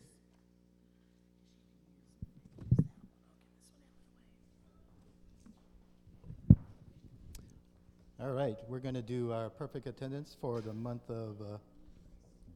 All 8.19 8.31
right, 8.31 8.57
we're 8.67 8.79
going 8.79 8.95
to 8.95 9.03
do 9.03 9.31
our 9.31 9.51
perfect 9.51 9.85
attendance 9.85 10.35
for 10.41 10.59
the 10.59 10.73
month 10.73 11.07
of 11.07 11.39
uh, 11.39 11.57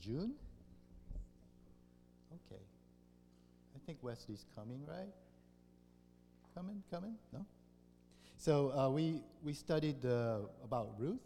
June. 0.01 0.31
Okay. 2.33 2.61
I 3.75 3.79
think 3.85 3.99
Wesley's 4.01 4.43
coming, 4.55 4.81
right? 4.87 5.13
Coming, 6.55 6.81
coming? 6.89 7.13
No? 7.31 7.45
So 8.37 8.73
uh, 8.75 8.89
we, 8.89 9.21
we 9.43 9.53
studied 9.53 10.03
uh, 10.03 10.37
about 10.63 10.95
Ruth, 10.97 11.21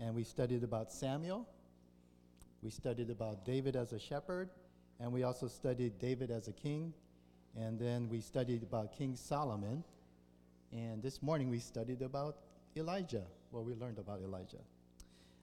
and 0.00 0.14
we 0.14 0.24
studied 0.24 0.64
about 0.64 0.90
Samuel. 0.90 1.46
We 2.62 2.70
studied 2.70 3.10
about 3.10 3.44
David 3.44 3.76
as 3.76 3.92
a 3.92 3.98
shepherd, 3.98 4.48
and 4.98 5.12
we 5.12 5.22
also 5.22 5.46
studied 5.46 5.98
David 5.98 6.30
as 6.30 6.48
a 6.48 6.52
king. 6.52 6.94
And 7.56 7.78
then 7.78 8.08
we 8.08 8.20
studied 8.20 8.62
about 8.62 8.92
King 8.96 9.16
Solomon. 9.16 9.84
And 10.72 11.02
this 11.02 11.22
morning 11.22 11.50
we 11.50 11.58
studied 11.58 12.00
about 12.00 12.36
Elijah. 12.76 13.24
Well, 13.50 13.64
we 13.64 13.74
learned 13.74 13.98
about 13.98 14.20
Elijah. 14.22 14.62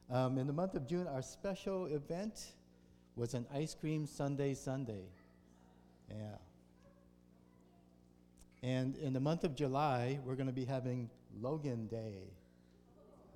Um, 0.10 0.38
in 0.38 0.48
the 0.48 0.54
month 0.54 0.74
of 0.76 0.88
June, 0.88 1.06
our 1.08 1.22
special 1.22 1.88
event 1.88 2.54
was 3.16 3.34
an 3.34 3.46
ice 3.54 3.76
cream 3.76 4.06
sundae 4.06 4.54
Sunday. 4.54 5.04
Yeah. 6.10 6.38
And 8.64 8.96
in 8.98 9.14
the 9.14 9.20
month 9.20 9.44
of 9.44 9.54
July, 9.56 10.20
we're 10.24 10.36
going 10.36 10.48
to 10.48 10.54
be 10.54 10.66
having 10.66 11.10
Logan 11.42 11.88
Day. 11.88 12.32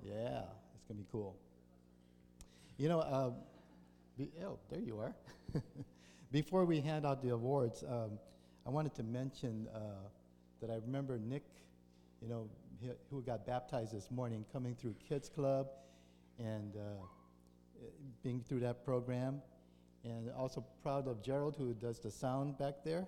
Yeah, 0.02 0.42
to 0.92 0.98
be 0.98 1.06
cool. 1.10 1.36
You 2.76 2.88
know, 2.88 3.00
uh, 3.00 3.30
be, 4.18 4.30
oh, 4.44 4.58
there 4.70 4.80
you 4.80 4.98
are. 4.98 5.14
Before 6.32 6.64
we 6.64 6.80
hand 6.80 7.06
out 7.06 7.22
the 7.22 7.30
awards, 7.30 7.82
um, 7.88 8.18
I 8.66 8.70
wanted 8.70 8.94
to 8.96 9.02
mention 9.02 9.68
uh, 9.74 9.78
that 10.60 10.70
I 10.70 10.76
remember 10.84 11.18
Nick, 11.18 11.44
you 12.20 12.28
know, 12.28 12.48
he, 12.80 12.90
who 13.10 13.22
got 13.22 13.46
baptized 13.46 13.94
this 13.94 14.10
morning, 14.10 14.44
coming 14.52 14.74
through 14.74 14.94
Kids 15.08 15.28
Club 15.28 15.68
and 16.38 16.76
uh, 16.76 16.80
being 18.22 18.40
through 18.40 18.60
that 18.60 18.84
program. 18.84 19.40
And 20.04 20.30
also 20.36 20.64
proud 20.82 21.06
of 21.06 21.22
Gerald, 21.22 21.54
who 21.56 21.74
does 21.74 22.00
the 22.00 22.10
sound 22.10 22.58
back 22.58 22.74
there. 22.84 23.06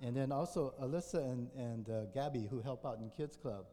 And 0.00 0.16
then 0.16 0.30
also 0.30 0.74
Alyssa 0.80 1.30
and, 1.32 1.48
and 1.56 1.90
uh, 1.90 2.04
Gabby, 2.14 2.46
who 2.48 2.60
help 2.60 2.86
out 2.86 2.98
in 2.98 3.10
Kids 3.10 3.36
Club. 3.36 3.64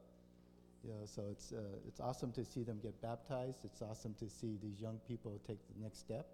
You 0.86 0.92
know, 0.92 1.06
so 1.06 1.24
it's, 1.32 1.52
uh, 1.52 1.62
it's 1.88 2.00
awesome 2.00 2.32
to 2.34 2.46
see 2.46 2.62
them 2.62 2.80
get 2.84 3.02
baptized. 3.02 3.58
It's 3.64 3.82
awesome 3.82 4.14
to 4.20 4.30
see 4.30 4.58
these 4.62 4.80
young 4.80 5.00
people 5.08 5.40
take 5.48 5.58
the 5.74 5.82
next 5.82 6.00
step. 6.00 6.28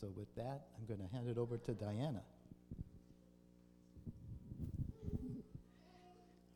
So 0.00 0.06
with 0.16 0.32
that, 0.36 0.60
I'm 0.78 0.86
going 0.86 1.00
to 1.00 1.12
hand 1.12 1.28
it 1.28 1.38
over 1.38 1.56
to 1.56 1.72
Diana. 1.72 2.22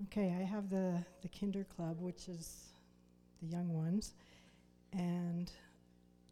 Okay, 0.05 0.37
I 0.39 0.45
have 0.45 0.71
the, 0.71 1.05
the 1.23 1.29
Kinder 1.29 1.67
Club, 1.77 1.97
which 2.01 2.29
is 2.29 2.67
the 3.43 3.49
young 3.49 3.69
ones. 3.73 4.15
And 4.93 5.51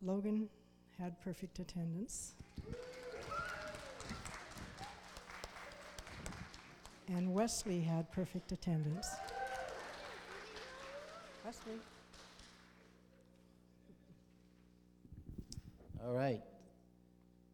Logan 0.02 0.48
had 1.00 1.20
perfect 1.20 1.58
attendance. 1.58 2.34
And 7.08 7.34
Wesley 7.34 7.80
had 7.80 8.10
perfect 8.12 8.52
attendance. 8.52 9.08
Wesley. 11.44 11.74
All 16.02 16.14
right. 16.14 16.40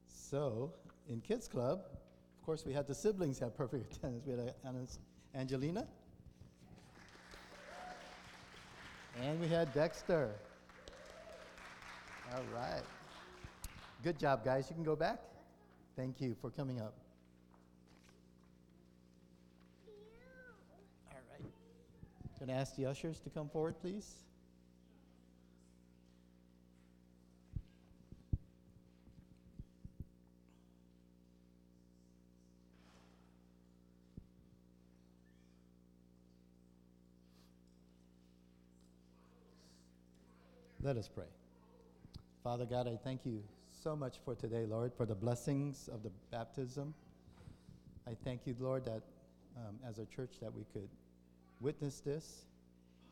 So 0.08 0.72
in 1.08 1.20
Kids 1.20 1.48
Club, 1.48 1.80
of 1.80 2.46
course, 2.46 2.64
we 2.64 2.72
had 2.72 2.86
the 2.86 2.94
siblings 2.94 3.38
have 3.40 3.56
perfect 3.56 3.96
attendance. 3.96 4.24
We 4.26 4.32
had 4.32 4.54
Angelina. 5.34 5.86
And 9.22 9.40
we 9.40 9.48
had 9.48 9.72
Dexter. 9.74 10.30
All 12.32 12.42
right. 12.54 12.82
Good 14.04 14.18
job, 14.18 14.44
guys. 14.44 14.66
You 14.70 14.74
can 14.74 14.84
go 14.84 14.94
back. 14.94 15.20
Thank 15.96 16.20
you 16.20 16.36
for 16.40 16.48
coming 16.48 16.80
up. 16.80 16.94
All 21.10 21.18
right. 21.30 21.50
Can 22.40 22.48
I 22.48 22.54
ask 22.54 22.74
the 22.74 22.86
ushers 22.86 23.20
to 23.20 23.28
come 23.28 23.50
forward, 23.50 23.74
please? 23.82 24.14
Let 40.82 40.96
us 40.96 41.08
pray. 41.08 41.24
Father 42.42 42.64
God, 42.64 42.88
I 42.88 42.96
thank 43.04 43.26
you 43.26 43.42
so 43.70 43.94
much 43.94 44.16
for 44.24 44.34
today, 44.34 44.64
Lord, 44.64 44.94
for 44.96 45.04
the 45.04 45.14
blessings 45.14 45.90
of 45.92 46.02
the 46.02 46.10
baptism. 46.30 46.94
I 48.06 48.16
thank 48.24 48.46
you, 48.46 48.56
Lord, 48.58 48.86
that 48.86 49.02
um, 49.58 49.76
as 49.86 49.98
a 49.98 50.06
church 50.06 50.32
that 50.40 50.54
we 50.54 50.64
could 50.72 50.88
witness 51.60 52.00
this. 52.00 52.46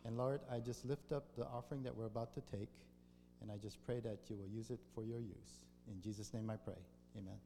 And 0.05 0.17
Lord, 0.17 0.41
I 0.51 0.59
just 0.61 0.85
lift 0.85 1.13
up 1.13 1.25
the 1.37 1.45
offering 1.45 1.83
that 1.83 1.95
we're 1.95 2.07
about 2.07 2.33
to 2.35 2.41
take, 2.41 2.71
and 3.43 3.51
I 3.51 3.57
just 3.57 3.85
pray 3.85 4.01
that 4.01 4.19
you 4.29 4.37
will 4.37 4.49
use 4.49 4.71
it 4.71 4.81
for 4.95 5.05
your 5.05 5.21
use. 5.21 5.65
In 5.89 6.01
Jesus' 6.01 6.33
name 6.33 6.51
I 6.51 6.57
pray. 6.57 6.75
Amen. 7.17 7.39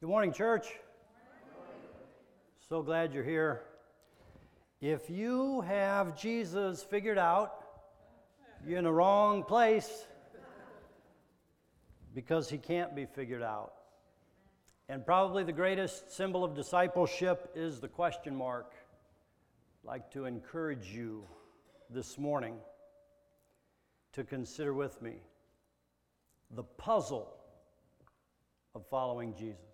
Good 0.00 0.10
morning, 0.10 0.32
church. 0.32 0.68
So 2.68 2.82
glad 2.82 3.12
you're 3.12 3.24
here. 3.24 3.62
If 4.80 5.10
you 5.10 5.62
have 5.62 6.16
Jesus 6.16 6.84
figured 6.84 7.18
out, 7.18 7.64
you're 8.64 8.78
in 8.78 8.84
the 8.84 8.92
wrong 8.92 9.42
place 9.42 10.06
because 12.14 12.48
he 12.48 12.58
can't 12.58 12.94
be 12.94 13.06
figured 13.06 13.42
out. 13.42 13.72
And 14.88 15.04
probably 15.04 15.42
the 15.42 15.50
greatest 15.50 16.12
symbol 16.12 16.44
of 16.44 16.54
discipleship 16.54 17.50
is 17.56 17.80
the 17.80 17.88
question 17.88 18.36
mark. 18.36 18.74
I'd 19.82 19.88
like 19.88 20.12
to 20.12 20.26
encourage 20.26 20.92
you 20.92 21.24
this 21.90 22.18
morning 22.18 22.54
to 24.12 24.22
consider 24.22 24.72
with 24.72 25.02
me 25.02 25.14
the 26.52 26.62
puzzle 26.62 27.34
of 28.76 28.86
following 28.86 29.34
Jesus. 29.34 29.67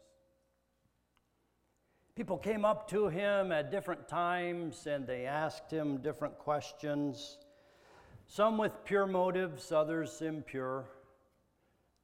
People 2.17 2.39
came 2.39 2.65
up 2.65 2.89
to 2.91 3.09
him 3.09 3.51
at 3.51 3.73
different 3.73 4.07
times 4.07 4.87
and 4.87 5.05
they 5.05 5.27
asked 5.27 5.69
him 5.69 5.97
different 5.97 6.39
questions, 6.39 7.39
some 8.29 8.57
with 8.57 8.73
pure 8.85 9.07
motives, 9.07 9.73
others 9.73 10.23
impure, 10.23 10.85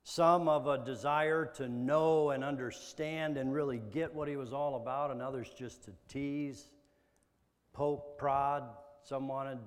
some 0.03 0.49
of 0.49 0.67
a 0.67 0.85
desire 0.85 1.47
to 1.55 1.69
know 1.69 2.31
and 2.31 2.43
understand 2.43 3.37
and 3.37 3.55
really 3.55 3.81
get 3.93 4.13
what 4.13 4.27
he 4.27 4.37
was 4.37 4.53
all 4.53 4.75
about, 4.75 5.13
and 5.13 5.23
others 5.23 5.49
just 5.57 5.85
to 5.85 5.93
tease, 6.09 6.69
poke, 7.73 8.19
prod. 8.19 8.65
Some 9.05 9.29
wanted 9.29 9.59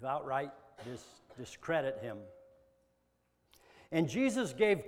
to 0.00 0.06
outright 0.06 0.52
dis- 0.84 1.04
discredit 1.36 1.98
him. 2.00 2.18
And 3.90 4.08
Jesus 4.08 4.52
gave 4.52 4.84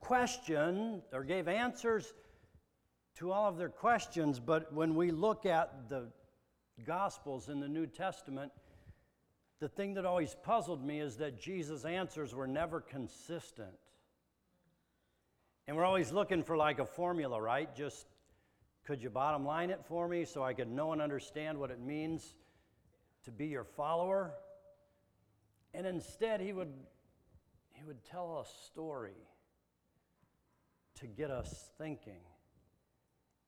questions 0.00 1.04
or 1.14 1.24
gave 1.24 1.48
answers 1.48 2.12
to 3.16 3.32
all 3.32 3.48
of 3.48 3.56
their 3.56 3.68
questions, 3.68 4.38
but 4.38 4.72
when 4.72 4.94
we 4.94 5.10
look 5.10 5.46
at 5.46 5.88
the 5.88 6.08
Gospels 6.84 7.48
in 7.48 7.60
the 7.60 7.68
New 7.68 7.86
Testament, 7.86 8.52
the 9.60 9.68
thing 9.68 9.94
that 9.94 10.04
always 10.04 10.36
puzzled 10.42 10.84
me 10.84 11.00
is 11.00 11.16
that 11.16 11.40
Jesus' 11.40 11.86
answers 11.86 12.34
were 12.34 12.46
never 12.46 12.80
consistent. 12.80 13.74
And 15.66 15.76
we're 15.76 15.86
always 15.86 16.12
looking 16.12 16.42
for 16.42 16.56
like 16.56 16.78
a 16.78 16.84
formula, 16.84 17.40
right? 17.40 17.74
Just 17.74 18.06
could 18.84 19.02
you 19.02 19.08
bottom 19.08 19.46
line 19.46 19.70
it 19.70 19.80
for 19.86 20.06
me 20.06 20.26
so 20.26 20.44
I 20.44 20.52
could 20.52 20.70
know 20.70 20.92
and 20.92 21.00
understand 21.00 21.58
what 21.58 21.70
it 21.70 21.80
means 21.80 22.34
to 23.24 23.32
be 23.32 23.46
your 23.46 23.64
follower? 23.64 24.34
And 25.72 25.86
instead, 25.86 26.40
he 26.40 26.52
would, 26.52 26.72
he 27.72 27.82
would 27.82 28.04
tell 28.04 28.44
a 28.44 28.66
story 28.66 29.16
to 31.00 31.06
get 31.06 31.30
us 31.30 31.70
thinking. 31.78 32.20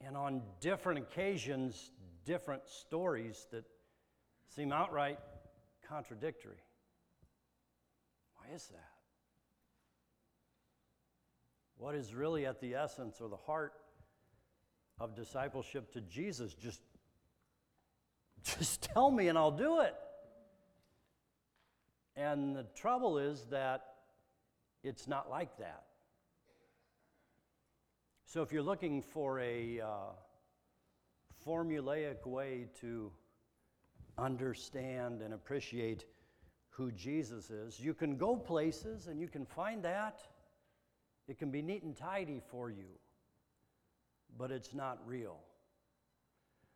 And 0.01 0.17
on 0.17 0.43
different 0.61 0.99
occasions, 1.01 1.91
different 2.25 2.69
stories 2.69 3.47
that 3.51 3.65
seem 4.55 4.73
outright 4.73 5.19
contradictory. 5.89 6.63
Why 8.37 8.55
is 8.55 8.67
that? 8.69 8.91
What 11.77 11.95
is 11.95 12.15
really 12.15 12.45
at 12.47 12.61
the 12.61 12.75
essence 12.75 13.21
or 13.21 13.29
the 13.29 13.37
heart 13.37 13.73
of 14.99 15.15
discipleship 15.15 15.93
to 15.93 16.01
Jesus? 16.03 16.55
Just, 16.55 16.81
just 18.43 18.83
tell 18.83 19.11
me 19.11 19.29
and 19.29 19.39
I'll 19.39 19.51
do 19.51 19.81
it. 19.81 19.95
And 22.17 22.57
the 22.57 22.67
trouble 22.75 23.19
is 23.19 23.47
that 23.51 23.85
it's 24.83 25.07
not 25.07 25.31
like 25.31 25.57
that. 25.59 25.85
So 28.29 28.43
if 28.43 28.53
you're 28.53 28.61
looking 28.61 29.01
for 29.01 29.41
a 29.41 29.81
uh, 29.81 29.89
formulaic 31.47 32.27
way 32.27 32.67
to 32.83 33.11
understand 34.19 35.23
and 35.23 35.33
appreciate 35.33 36.05
who 36.69 36.93
Jesus 36.93 37.49
is, 37.49 37.81
you 37.81 37.95
can 37.95 38.19
go 38.19 38.37
places 38.37 39.07
and 39.07 39.19
you 39.19 39.29
can 39.29 39.47
find 39.47 39.83
that. 39.85 40.21
It 41.27 41.39
can 41.39 41.51
be 41.51 41.63
neat 41.63 41.85
and 41.85 41.97
tidy 41.97 42.43
for 42.51 42.69
you, 42.69 42.99
but 44.37 44.51
it's 44.51 44.75
not 44.75 44.99
real. 45.07 45.39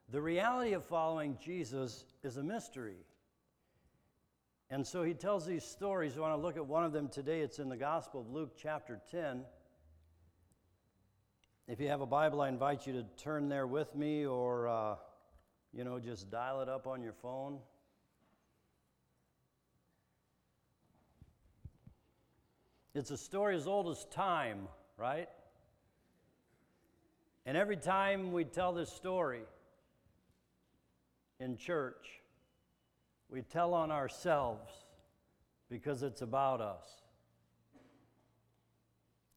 The 0.08 0.22
reality 0.22 0.72
of 0.72 0.86
following 0.86 1.36
Jesus 1.38 2.06
is 2.22 2.38
a 2.38 2.42
mystery. 2.42 3.04
And 4.70 4.86
so 4.86 5.02
he 5.02 5.12
tells 5.12 5.44
these 5.44 5.64
stories. 5.64 6.16
I 6.16 6.20
want 6.20 6.32
to 6.32 6.40
look 6.40 6.56
at 6.56 6.66
one 6.66 6.84
of 6.84 6.94
them 6.94 7.08
today. 7.08 7.42
It's 7.42 7.58
in 7.58 7.68
the 7.68 7.76
Gospel 7.76 8.22
of 8.22 8.30
Luke, 8.30 8.54
chapter 8.56 9.02
10. 9.10 9.44
If 11.72 11.80
you 11.80 11.88
have 11.88 12.02
a 12.02 12.06
Bible, 12.06 12.42
I 12.42 12.48
invite 12.48 12.86
you 12.86 12.92
to 12.92 13.02
turn 13.16 13.48
there 13.48 13.66
with 13.66 13.96
me 13.96 14.26
or, 14.26 14.68
uh, 14.68 14.96
you 15.72 15.84
know, 15.84 15.98
just 15.98 16.30
dial 16.30 16.60
it 16.60 16.68
up 16.68 16.86
on 16.86 17.02
your 17.02 17.14
phone. 17.14 17.60
It's 22.94 23.10
a 23.10 23.16
story 23.16 23.56
as 23.56 23.66
old 23.66 23.88
as 23.88 24.04
time, 24.10 24.68
right? 24.98 25.30
And 27.46 27.56
every 27.56 27.78
time 27.78 28.32
we 28.32 28.44
tell 28.44 28.74
this 28.74 28.92
story 28.92 29.44
in 31.40 31.56
church, 31.56 32.20
we 33.30 33.40
tell 33.40 33.72
on 33.72 33.90
ourselves 33.90 34.70
because 35.70 36.02
it's 36.02 36.20
about 36.20 36.60
us. 36.60 36.84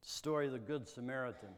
Story 0.02 0.44
of 0.44 0.52
the 0.52 0.58
Good 0.58 0.86
Samaritan. 0.86 1.48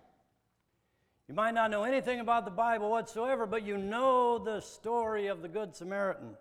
You 1.28 1.34
might 1.34 1.52
not 1.52 1.70
know 1.70 1.82
anything 1.84 2.20
about 2.20 2.46
the 2.46 2.50
Bible 2.50 2.90
whatsoever, 2.90 3.44
but 3.44 3.62
you 3.62 3.76
know 3.76 4.38
the 4.38 4.60
story 4.60 5.26
of 5.26 5.42
the 5.42 5.48
Good 5.48 5.76
Samaritan. 5.76 6.34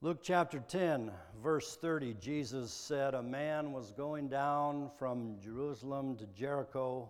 Luke 0.00 0.20
chapter 0.22 0.60
10, 0.60 1.10
verse 1.42 1.76
30, 1.76 2.14
Jesus 2.20 2.72
said, 2.72 3.14
A 3.14 3.22
man 3.22 3.72
was 3.72 3.90
going 3.90 4.28
down 4.28 4.88
from 5.00 5.36
Jerusalem 5.42 6.16
to 6.18 6.26
Jericho 6.26 7.08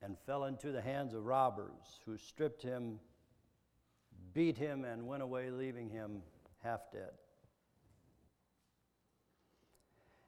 and 0.00 0.16
fell 0.26 0.44
into 0.44 0.70
the 0.70 0.80
hands 0.80 1.12
of 1.12 1.26
robbers 1.26 2.00
who 2.04 2.16
stripped 2.16 2.62
him, 2.62 3.00
beat 4.32 4.56
him, 4.56 4.84
and 4.84 5.08
went 5.08 5.24
away, 5.24 5.50
leaving 5.50 5.90
him 5.90 6.22
half 6.62 6.92
dead. 6.92 7.10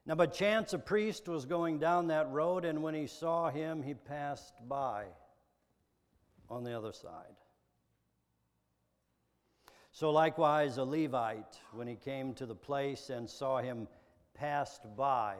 Now, 0.09 0.15
by 0.15 0.25
chance, 0.25 0.73
a 0.73 0.79
priest 0.79 1.27
was 1.27 1.45
going 1.45 1.77
down 1.77 2.07
that 2.07 2.31
road, 2.31 2.65
and 2.65 2.81
when 2.81 2.95
he 2.95 3.05
saw 3.05 3.51
him, 3.51 3.83
he 3.83 3.93
passed 3.93 4.55
by 4.67 5.05
on 6.49 6.63
the 6.63 6.75
other 6.75 6.91
side. 6.91 7.35
So, 9.91 10.09
likewise, 10.09 10.77
a 10.77 10.83
Levite, 10.83 11.59
when 11.73 11.87
he 11.87 11.95
came 11.95 12.33
to 12.33 12.47
the 12.47 12.55
place 12.55 13.11
and 13.11 13.29
saw 13.29 13.59
him, 13.59 13.87
passed 14.33 14.81
by 14.97 15.35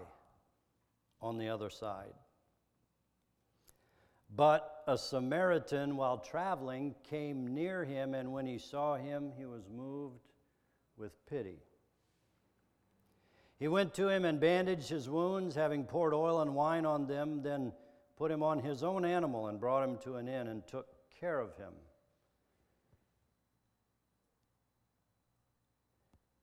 on 1.19 1.39
the 1.39 1.49
other 1.49 1.71
side. 1.71 2.13
But 4.35 4.83
a 4.85 4.99
Samaritan, 4.99 5.97
while 5.97 6.19
traveling, 6.19 6.93
came 7.09 7.55
near 7.55 7.83
him, 7.83 8.13
and 8.13 8.31
when 8.31 8.45
he 8.45 8.59
saw 8.59 8.97
him, 8.97 9.31
he 9.35 9.45
was 9.45 9.67
moved 9.67 10.29
with 10.95 11.25
pity. 11.25 11.57
He 13.59 13.67
went 13.67 13.93
to 13.95 14.07
him 14.07 14.23
and 14.23 14.39
bandaged 14.39 14.87
his 14.87 15.09
wounds, 15.09 15.53
having 15.53 15.83
poured 15.83 16.13
oil 16.13 16.41
and 16.41 16.55
wine 16.55 16.85
on 16.85 17.07
them, 17.07 17.41
then 17.43 17.73
put 18.15 18.31
him 18.31 18.41
on 18.41 18.59
his 18.59 18.83
own 18.83 19.03
animal 19.03 19.47
and 19.47 19.59
brought 19.59 19.87
him 19.87 19.97
to 20.03 20.15
an 20.15 20.29
inn 20.29 20.47
and 20.47 20.65
took 20.65 20.87
care 21.19 21.39
of 21.39 21.55
him. 21.57 21.73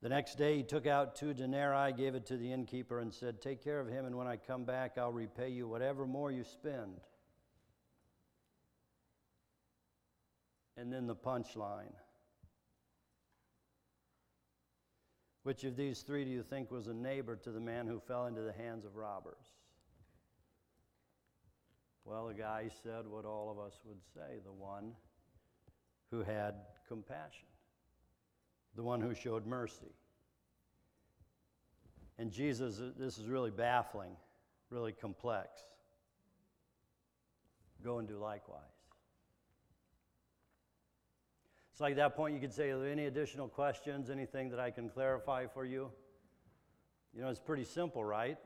The 0.02 0.10
next 0.10 0.36
day 0.36 0.58
he 0.58 0.62
took 0.62 0.86
out 0.86 1.16
two 1.16 1.32
denarii, 1.32 1.92
gave 1.94 2.14
it 2.14 2.26
to 2.26 2.36
the 2.36 2.52
innkeeper, 2.52 3.00
and 3.00 3.12
said, 3.12 3.40
Take 3.40 3.64
care 3.64 3.80
of 3.80 3.88
him, 3.88 4.04
and 4.04 4.14
when 4.14 4.26
I 4.26 4.36
come 4.36 4.64
back, 4.64 4.98
I'll 4.98 5.10
repay 5.10 5.48
you 5.48 5.66
whatever 5.66 6.06
more 6.06 6.30
you 6.30 6.44
spend. 6.44 7.00
And 10.76 10.92
then 10.92 11.06
the 11.06 11.16
punchline. 11.16 11.94
Which 15.46 15.62
of 15.62 15.76
these 15.76 16.00
three 16.00 16.24
do 16.24 16.30
you 16.32 16.42
think 16.42 16.72
was 16.72 16.88
a 16.88 16.92
neighbor 16.92 17.36
to 17.36 17.52
the 17.52 17.60
man 17.60 17.86
who 17.86 18.00
fell 18.00 18.26
into 18.26 18.40
the 18.40 18.52
hands 18.52 18.84
of 18.84 18.96
robbers? 18.96 19.46
Well, 22.04 22.26
the 22.26 22.34
guy 22.34 22.68
said 22.82 23.06
what 23.06 23.24
all 23.24 23.48
of 23.48 23.64
us 23.64 23.78
would 23.84 24.00
say 24.12 24.40
the 24.44 24.50
one 24.50 24.90
who 26.10 26.24
had 26.24 26.56
compassion, 26.88 27.46
the 28.74 28.82
one 28.82 29.00
who 29.00 29.14
showed 29.14 29.46
mercy. 29.46 29.94
And 32.18 32.32
Jesus, 32.32 32.82
this 32.98 33.16
is 33.16 33.28
really 33.28 33.52
baffling, 33.52 34.16
really 34.68 34.90
complex. 34.90 35.60
Go 37.84 38.00
and 38.00 38.08
do 38.08 38.18
likewise. 38.18 38.75
It's 41.76 41.80
like 41.82 41.96
that 41.96 42.16
point 42.16 42.32
you 42.32 42.40
could 42.40 42.54
say, 42.54 42.70
Are 42.70 42.78
there 42.78 42.90
any 42.90 43.04
additional 43.04 43.48
questions, 43.48 44.08
anything 44.08 44.48
that 44.48 44.58
I 44.58 44.70
can 44.70 44.88
clarify 44.88 45.44
for 45.44 45.66
you? 45.66 45.90
You 47.14 47.20
know, 47.20 47.28
it's 47.28 47.38
pretty 47.38 47.64
simple, 47.64 48.02
right? 48.02 48.38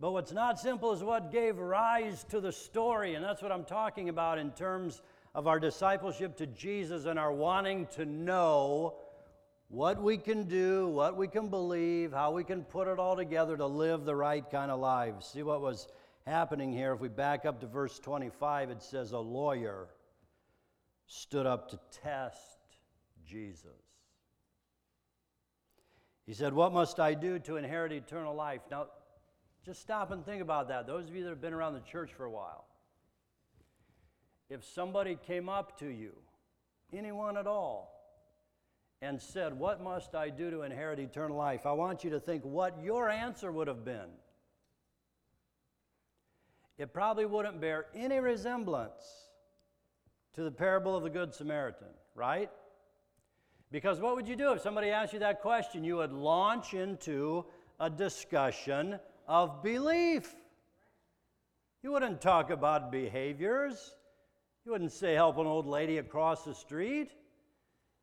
But 0.00 0.10
what's 0.10 0.32
not 0.32 0.58
simple 0.58 0.92
is 0.92 1.04
what 1.04 1.30
gave 1.30 1.58
rise 1.58 2.24
to 2.30 2.40
the 2.40 2.50
story, 2.50 3.14
and 3.14 3.24
that's 3.24 3.40
what 3.40 3.52
I'm 3.52 3.62
talking 3.62 4.08
about 4.08 4.38
in 4.38 4.50
terms 4.50 5.00
of 5.32 5.46
our 5.46 5.60
discipleship 5.60 6.36
to 6.38 6.48
Jesus 6.48 7.04
and 7.04 7.20
our 7.20 7.32
wanting 7.32 7.86
to 7.92 8.04
know 8.04 8.96
what 9.68 10.02
we 10.02 10.16
can 10.18 10.42
do, 10.42 10.88
what 10.88 11.16
we 11.16 11.28
can 11.28 11.46
believe, 11.50 12.12
how 12.12 12.32
we 12.32 12.42
can 12.42 12.64
put 12.64 12.88
it 12.88 12.98
all 12.98 13.14
together 13.14 13.56
to 13.56 13.66
live 13.66 14.04
the 14.04 14.16
right 14.16 14.50
kind 14.50 14.72
of 14.72 14.80
lives. 14.80 15.28
See 15.28 15.44
what 15.44 15.60
was 15.60 15.86
happening 16.26 16.72
here. 16.72 16.94
If 16.94 16.98
we 16.98 17.06
back 17.06 17.46
up 17.46 17.60
to 17.60 17.68
verse 17.68 18.00
25, 18.00 18.70
it 18.70 18.82
says, 18.82 19.12
A 19.12 19.18
lawyer 19.20 19.86
stood 21.06 21.46
up 21.46 21.70
to 21.70 21.78
test 22.02 22.58
Jesus. 23.24 23.70
He 26.26 26.34
said, 26.34 26.52
What 26.52 26.72
must 26.72 26.98
I 26.98 27.14
do 27.14 27.38
to 27.40 27.56
inherit 27.56 27.92
eternal 27.92 28.34
life? 28.34 28.60
Now, 28.70 28.86
just 29.64 29.80
stop 29.80 30.10
and 30.10 30.24
think 30.24 30.42
about 30.42 30.68
that. 30.68 30.86
Those 30.86 31.08
of 31.08 31.14
you 31.14 31.24
that 31.24 31.30
have 31.30 31.40
been 31.40 31.54
around 31.54 31.74
the 31.74 31.80
church 31.80 32.12
for 32.12 32.24
a 32.24 32.30
while. 32.30 32.66
If 34.48 34.64
somebody 34.64 35.18
came 35.26 35.48
up 35.48 35.78
to 35.80 35.88
you, 35.88 36.12
anyone 36.92 37.36
at 37.36 37.46
all, 37.46 37.92
and 39.02 39.20
said, 39.20 39.56
What 39.56 39.82
must 39.82 40.14
I 40.14 40.30
do 40.30 40.50
to 40.50 40.62
inherit 40.62 40.98
eternal 40.98 41.36
life? 41.36 41.66
I 41.66 41.72
want 41.72 42.02
you 42.02 42.10
to 42.10 42.20
think 42.20 42.44
what 42.44 42.80
your 42.82 43.08
answer 43.08 43.52
would 43.52 43.68
have 43.68 43.84
been. 43.84 44.10
It 46.78 46.92
probably 46.92 47.24
wouldn't 47.24 47.60
bear 47.60 47.86
any 47.94 48.18
resemblance 48.18 49.25
to 50.36 50.42
the 50.42 50.50
parable 50.50 50.94
of 50.94 51.02
the 51.02 51.10
Good 51.10 51.34
Samaritan, 51.34 51.88
right? 52.14 52.50
Because 53.72 54.00
what 54.00 54.14
would 54.16 54.28
you 54.28 54.36
do 54.36 54.52
if 54.52 54.60
somebody 54.60 54.90
asked 54.90 55.12
you 55.14 55.18
that 55.20 55.40
question? 55.40 55.82
You 55.82 55.96
would 55.96 56.12
launch 56.12 56.74
into 56.74 57.46
a 57.80 57.90
discussion 57.90 58.98
of 59.26 59.62
belief. 59.62 60.34
You 61.82 61.92
wouldn't 61.92 62.20
talk 62.20 62.50
about 62.50 62.92
behaviors. 62.92 63.94
You 64.64 64.72
wouldn't 64.72 64.92
say, 64.92 65.14
help 65.14 65.38
an 65.38 65.46
old 65.46 65.66
lady 65.66 65.98
across 65.98 66.44
the 66.44 66.54
street. 66.54 67.12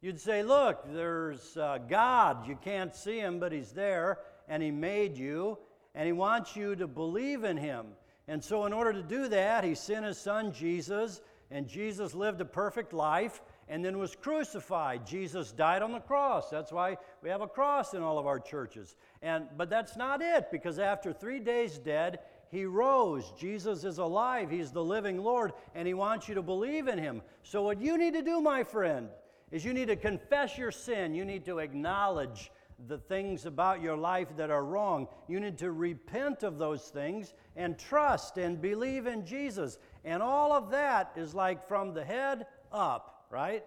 You'd 0.01 0.19
say, 0.19 0.41
look, 0.41 0.83
there's 0.91 1.55
uh, 1.55 1.77
God. 1.87 2.47
You 2.47 2.57
can't 2.61 2.95
see 2.95 3.19
him, 3.19 3.39
but 3.39 3.51
he's 3.51 3.71
there, 3.71 4.19
and 4.49 4.61
he 4.61 4.71
made 4.71 5.17
you, 5.17 5.57
and 5.93 6.05
he 6.05 6.13
wants 6.13 6.55
you 6.55 6.75
to 6.75 6.87
believe 6.87 7.43
in 7.43 7.57
him. 7.57 7.87
And 8.27 8.43
so, 8.43 8.65
in 8.65 8.73
order 8.73 8.93
to 8.93 9.03
do 9.03 9.27
that, 9.29 9.63
he 9.63 9.75
sent 9.75 10.05
his 10.05 10.17
son 10.17 10.53
Jesus, 10.53 11.21
and 11.51 11.67
Jesus 11.67 12.13
lived 12.13 12.41
a 12.41 12.45
perfect 12.45 12.93
life 12.93 13.41
and 13.69 13.83
then 13.83 13.97
was 13.97 14.15
crucified. 14.15 15.05
Jesus 15.05 15.51
died 15.51 15.81
on 15.81 15.91
the 15.91 15.99
cross. 15.99 16.49
That's 16.49 16.71
why 16.71 16.97
we 17.21 17.29
have 17.29 17.41
a 17.41 17.47
cross 17.47 17.93
in 17.93 18.01
all 18.01 18.17
of 18.17 18.27
our 18.27 18.39
churches. 18.39 18.95
And 19.21 19.47
but 19.57 19.69
that's 19.69 19.95
not 19.95 20.21
it 20.21 20.51
because 20.51 20.79
after 20.79 21.13
3 21.13 21.39
days 21.39 21.77
dead, 21.77 22.19
he 22.49 22.65
rose. 22.65 23.33
Jesus 23.39 23.83
is 23.83 23.97
alive. 23.97 24.51
He's 24.51 24.71
the 24.71 24.83
living 24.83 25.23
Lord 25.23 25.53
and 25.75 25.87
he 25.87 25.93
wants 25.93 26.27
you 26.27 26.35
to 26.35 26.41
believe 26.41 26.87
in 26.87 26.97
him. 26.97 27.21
So 27.43 27.63
what 27.63 27.81
you 27.81 27.97
need 27.97 28.13
to 28.13 28.21
do, 28.21 28.41
my 28.41 28.63
friend, 28.63 29.09
is 29.51 29.63
you 29.63 29.73
need 29.73 29.87
to 29.87 29.95
confess 29.95 30.57
your 30.57 30.71
sin. 30.71 31.13
You 31.15 31.25
need 31.25 31.45
to 31.45 31.59
acknowledge 31.59 32.51
the 32.87 32.97
things 32.97 33.45
about 33.45 33.81
your 33.81 33.95
life 33.95 34.35
that 34.35 34.49
are 34.49 34.65
wrong. 34.65 35.07
You 35.27 35.39
need 35.39 35.57
to 35.59 35.71
repent 35.71 36.43
of 36.43 36.57
those 36.57 36.89
things 36.89 37.33
and 37.55 37.77
trust 37.77 38.37
and 38.37 38.61
believe 38.61 39.07
in 39.07 39.25
Jesus. 39.25 39.77
And 40.03 40.21
all 40.21 40.51
of 40.51 40.71
that 40.71 41.13
is 41.15 41.33
like 41.33 41.67
from 41.67 41.93
the 41.93 42.03
head 42.03 42.45
up, 42.71 43.25
right? 43.29 43.63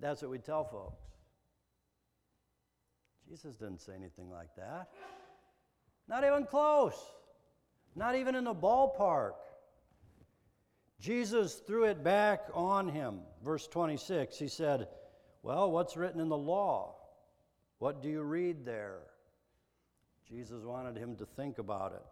That's 0.00 0.22
what 0.22 0.30
we 0.30 0.38
tell 0.38 0.64
folks. 0.64 1.02
Jesus 3.28 3.56
didn't 3.56 3.80
say 3.80 3.92
anything 3.94 4.30
like 4.30 4.54
that. 4.56 4.88
Not 6.08 6.24
even 6.24 6.44
close. 6.44 6.98
Not 7.94 8.14
even 8.14 8.34
in 8.34 8.44
the 8.44 8.54
ballpark. 8.54 9.32
Jesus 11.00 11.62
threw 11.66 11.84
it 11.84 12.02
back 12.02 12.46
on 12.54 12.88
him. 12.88 13.20
Verse 13.44 13.66
26, 13.66 14.38
he 14.38 14.48
said, 14.48 14.88
Well, 15.42 15.70
what's 15.70 15.96
written 15.96 16.20
in 16.20 16.28
the 16.28 16.36
law? 16.36 16.96
What 17.78 18.02
do 18.02 18.08
you 18.08 18.22
read 18.22 18.64
there? 18.64 18.98
Jesus 20.28 20.64
wanted 20.64 20.96
him 20.96 21.16
to 21.16 21.26
think 21.26 21.58
about 21.58 21.92
it. 21.92 22.02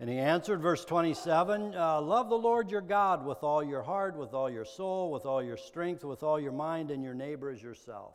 And 0.00 0.10
he 0.10 0.18
answered, 0.18 0.60
verse 0.60 0.84
27 0.84 1.74
uh, 1.74 2.00
Love 2.00 2.28
the 2.28 2.34
Lord 2.34 2.70
your 2.70 2.80
God 2.80 3.24
with 3.24 3.42
all 3.42 3.62
your 3.62 3.82
heart, 3.82 4.16
with 4.16 4.34
all 4.34 4.50
your 4.50 4.64
soul, 4.64 5.10
with 5.12 5.24
all 5.24 5.42
your 5.42 5.56
strength, 5.56 6.04
with 6.04 6.22
all 6.22 6.40
your 6.40 6.52
mind, 6.52 6.90
and 6.90 7.02
your 7.02 7.14
neighbor 7.14 7.50
as 7.50 7.62
yourself. 7.62 8.14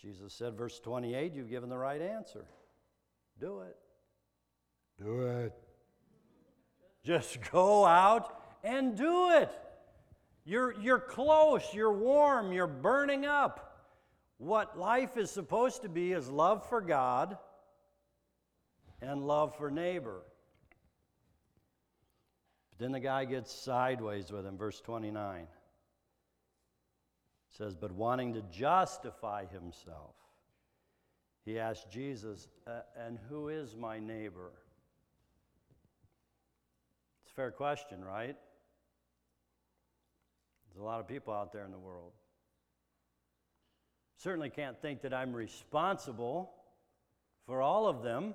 Jesus 0.00 0.32
said, 0.32 0.54
verse 0.54 0.78
28, 0.78 1.34
You've 1.34 1.50
given 1.50 1.68
the 1.68 1.78
right 1.78 2.00
answer. 2.00 2.44
Do 3.40 3.60
it. 3.60 3.76
Do 5.02 5.22
it. 5.22 5.52
Just 7.04 7.38
go 7.50 7.84
out 7.84 8.42
and 8.62 8.96
do 8.96 9.30
it. 9.30 9.50
You're, 10.44 10.78
you're 10.80 11.00
close, 11.00 11.62
you're 11.74 11.92
warm, 11.92 12.52
you're 12.52 12.66
burning 12.66 13.24
up. 13.24 13.64
What 14.38 14.78
life 14.78 15.16
is 15.16 15.30
supposed 15.30 15.82
to 15.82 15.88
be 15.88 16.12
is 16.12 16.30
love 16.30 16.68
for 16.68 16.80
God 16.80 17.38
and 19.00 19.26
love 19.26 19.56
for 19.56 19.70
neighbor. 19.70 20.22
But 22.70 22.78
then 22.78 22.92
the 22.92 23.00
guy 23.00 23.24
gets 23.24 23.52
sideways 23.52 24.30
with 24.30 24.46
him, 24.46 24.56
verse 24.56 24.80
29. 24.80 25.40
It 25.40 25.46
says, 27.50 27.74
But 27.74 27.92
wanting 27.92 28.34
to 28.34 28.42
justify 28.42 29.46
himself, 29.46 30.14
he 31.44 31.58
asked 31.58 31.90
Jesus, 31.90 32.48
uh, 32.66 32.80
And 32.96 33.18
who 33.28 33.48
is 33.48 33.74
my 33.76 33.98
neighbor? 33.98 34.52
It's 37.22 37.32
a 37.32 37.34
fair 37.34 37.50
question, 37.50 38.04
right? 38.04 38.36
There's 40.68 40.82
a 40.82 40.84
lot 40.84 41.00
of 41.00 41.08
people 41.08 41.32
out 41.32 41.52
there 41.52 41.64
in 41.64 41.70
the 41.70 41.78
world. 41.78 42.12
Certainly 44.18 44.50
can't 44.50 44.80
think 44.82 45.02
that 45.02 45.14
I'm 45.14 45.32
responsible 45.32 46.52
for 47.46 47.62
all 47.62 47.86
of 47.86 48.02
them. 48.02 48.34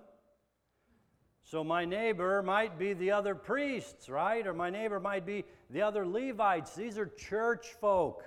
So 1.43 1.63
my 1.63 1.83
neighbor 1.85 2.41
might 2.41 2.79
be 2.79 2.93
the 2.93 3.11
other 3.11 3.35
priests, 3.35 4.09
right? 4.09 4.45
Or 4.47 4.53
my 4.53 4.69
neighbor 4.69 4.99
might 4.99 5.25
be 5.25 5.43
the 5.69 5.81
other 5.81 6.07
Levites. 6.07 6.73
These 6.75 6.97
are 6.97 7.05
church 7.05 7.67
folk 7.81 8.23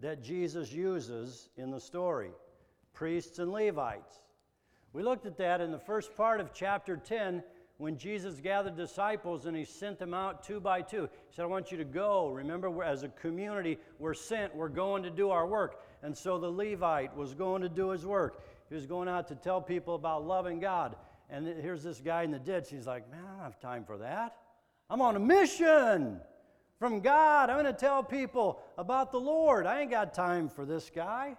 that 0.00 0.22
Jesus 0.22 0.72
uses 0.72 1.48
in 1.56 1.70
the 1.70 1.80
story 1.80 2.30
priests 2.92 3.38
and 3.38 3.52
Levites. 3.52 4.20
We 4.92 5.02
looked 5.02 5.24
at 5.24 5.38
that 5.38 5.60
in 5.60 5.70
the 5.70 5.78
first 5.78 6.16
part 6.16 6.40
of 6.40 6.52
chapter 6.52 6.96
10 6.96 7.42
when 7.78 7.96
Jesus 7.96 8.40
gathered 8.40 8.76
disciples 8.76 9.46
and 9.46 9.56
he 9.56 9.64
sent 9.64 9.98
them 9.98 10.12
out 10.12 10.42
two 10.42 10.60
by 10.60 10.82
two. 10.82 11.08
He 11.28 11.34
said, 11.34 11.44
I 11.44 11.46
want 11.46 11.70
you 11.70 11.78
to 11.78 11.84
go. 11.84 12.28
Remember, 12.28 12.82
as 12.82 13.04
a 13.04 13.08
community, 13.08 13.78
we're 13.98 14.12
sent, 14.12 14.54
we're 14.54 14.68
going 14.68 15.02
to 15.04 15.10
do 15.10 15.30
our 15.30 15.46
work. 15.46 15.82
And 16.02 16.16
so 16.16 16.38
the 16.38 16.50
Levite 16.50 17.16
was 17.16 17.32
going 17.32 17.62
to 17.62 17.68
do 17.68 17.90
his 17.90 18.04
work. 18.04 18.42
He 18.68 18.74
was 18.74 18.86
going 18.86 19.08
out 19.08 19.28
to 19.28 19.34
tell 19.34 19.62
people 19.62 19.94
about 19.94 20.26
loving 20.26 20.60
God. 20.60 20.96
And 21.30 21.46
here's 21.46 21.82
this 21.82 22.00
guy 22.00 22.24
in 22.24 22.30
the 22.30 22.38
ditch. 22.38 22.68
He's 22.70 22.86
like, 22.86 23.10
Man, 23.10 23.20
I 23.24 23.30
don't 23.32 23.42
have 23.42 23.60
time 23.60 23.84
for 23.84 23.98
that. 23.98 24.36
I'm 24.88 25.00
on 25.00 25.16
a 25.16 25.20
mission 25.20 26.20
from 26.78 27.00
God. 27.00 27.50
I'm 27.50 27.62
going 27.62 27.72
to 27.72 27.78
tell 27.78 28.02
people 28.02 28.60
about 28.76 29.12
the 29.12 29.20
Lord. 29.20 29.66
I 29.66 29.80
ain't 29.82 29.90
got 29.90 30.12
time 30.12 30.48
for 30.48 30.64
this 30.64 30.90
guy. 30.92 31.36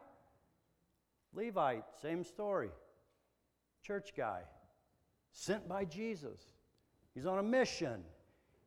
Levite, 1.33 1.83
same 2.01 2.23
story. 2.23 2.69
Church 3.83 4.13
guy, 4.15 4.41
sent 5.33 5.67
by 5.67 5.85
Jesus. 5.85 6.39
He's 7.13 7.25
on 7.25 7.39
a 7.39 7.43
mission. 7.43 8.03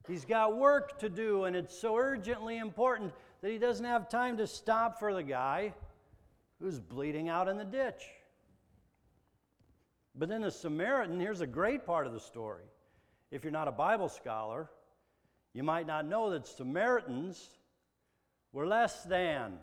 He's 0.06 0.24
got 0.24 0.56
work 0.56 0.98
to 0.98 1.08
do, 1.08 1.44
and 1.44 1.56
it's 1.56 1.78
so 1.78 1.96
urgently 1.96 2.58
important 2.58 3.12
that 3.40 3.50
he 3.50 3.58
doesn't 3.58 3.84
have 3.84 4.08
time 4.08 4.36
to 4.38 4.46
stop 4.46 4.98
for 4.98 5.14
the 5.14 5.22
guy 5.22 5.72
who's 6.60 6.80
bleeding 6.80 7.28
out 7.28 7.48
in 7.48 7.56
the 7.56 7.64
ditch. 7.64 8.02
But 10.14 10.28
then 10.28 10.42
the 10.42 10.50
Samaritan, 10.50 11.18
here's 11.18 11.40
a 11.40 11.46
great 11.46 11.84
part 11.84 12.06
of 12.06 12.12
the 12.12 12.20
story. 12.20 12.64
If 13.30 13.42
you're 13.42 13.52
not 13.52 13.68
a 13.68 13.72
Bible 13.72 14.08
scholar, 14.08 14.70
you 15.52 15.62
might 15.62 15.86
not 15.86 16.06
know 16.06 16.30
that 16.30 16.46
Samaritans 16.46 17.58
were 18.52 18.66
less 18.66 19.02
than. 19.04 19.58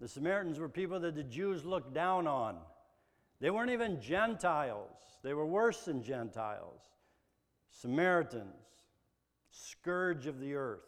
The 0.00 0.08
Samaritans 0.08 0.58
were 0.58 0.68
people 0.68 1.00
that 1.00 1.14
the 1.14 1.22
Jews 1.22 1.64
looked 1.64 1.94
down 1.94 2.26
on. 2.26 2.58
They 3.40 3.50
weren't 3.50 3.70
even 3.70 4.00
Gentiles, 4.00 4.90
they 5.22 5.34
were 5.34 5.46
worse 5.46 5.84
than 5.84 6.02
Gentiles. 6.02 6.82
Samaritans, 7.70 8.54
scourge 9.50 10.26
of 10.26 10.40
the 10.40 10.54
earth. 10.54 10.80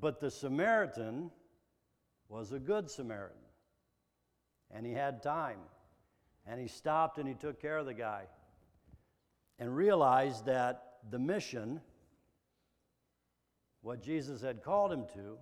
But 0.00 0.20
the 0.20 0.30
Samaritan 0.30 1.30
was 2.28 2.52
a 2.52 2.58
good 2.58 2.90
Samaritan, 2.90 3.36
and 4.70 4.86
he 4.86 4.92
had 4.92 5.22
time. 5.22 5.58
And 6.46 6.60
he 6.60 6.68
stopped 6.68 7.18
and 7.18 7.28
he 7.28 7.34
took 7.34 7.60
care 7.60 7.78
of 7.78 7.86
the 7.86 7.94
guy 7.94 8.24
and 9.58 9.74
realized 9.74 10.46
that 10.46 10.94
the 11.10 11.18
mission, 11.18 11.80
what 13.80 14.02
Jesus 14.02 14.42
had 14.42 14.62
called 14.62 14.92
him 14.92 15.04
to, 15.14 15.38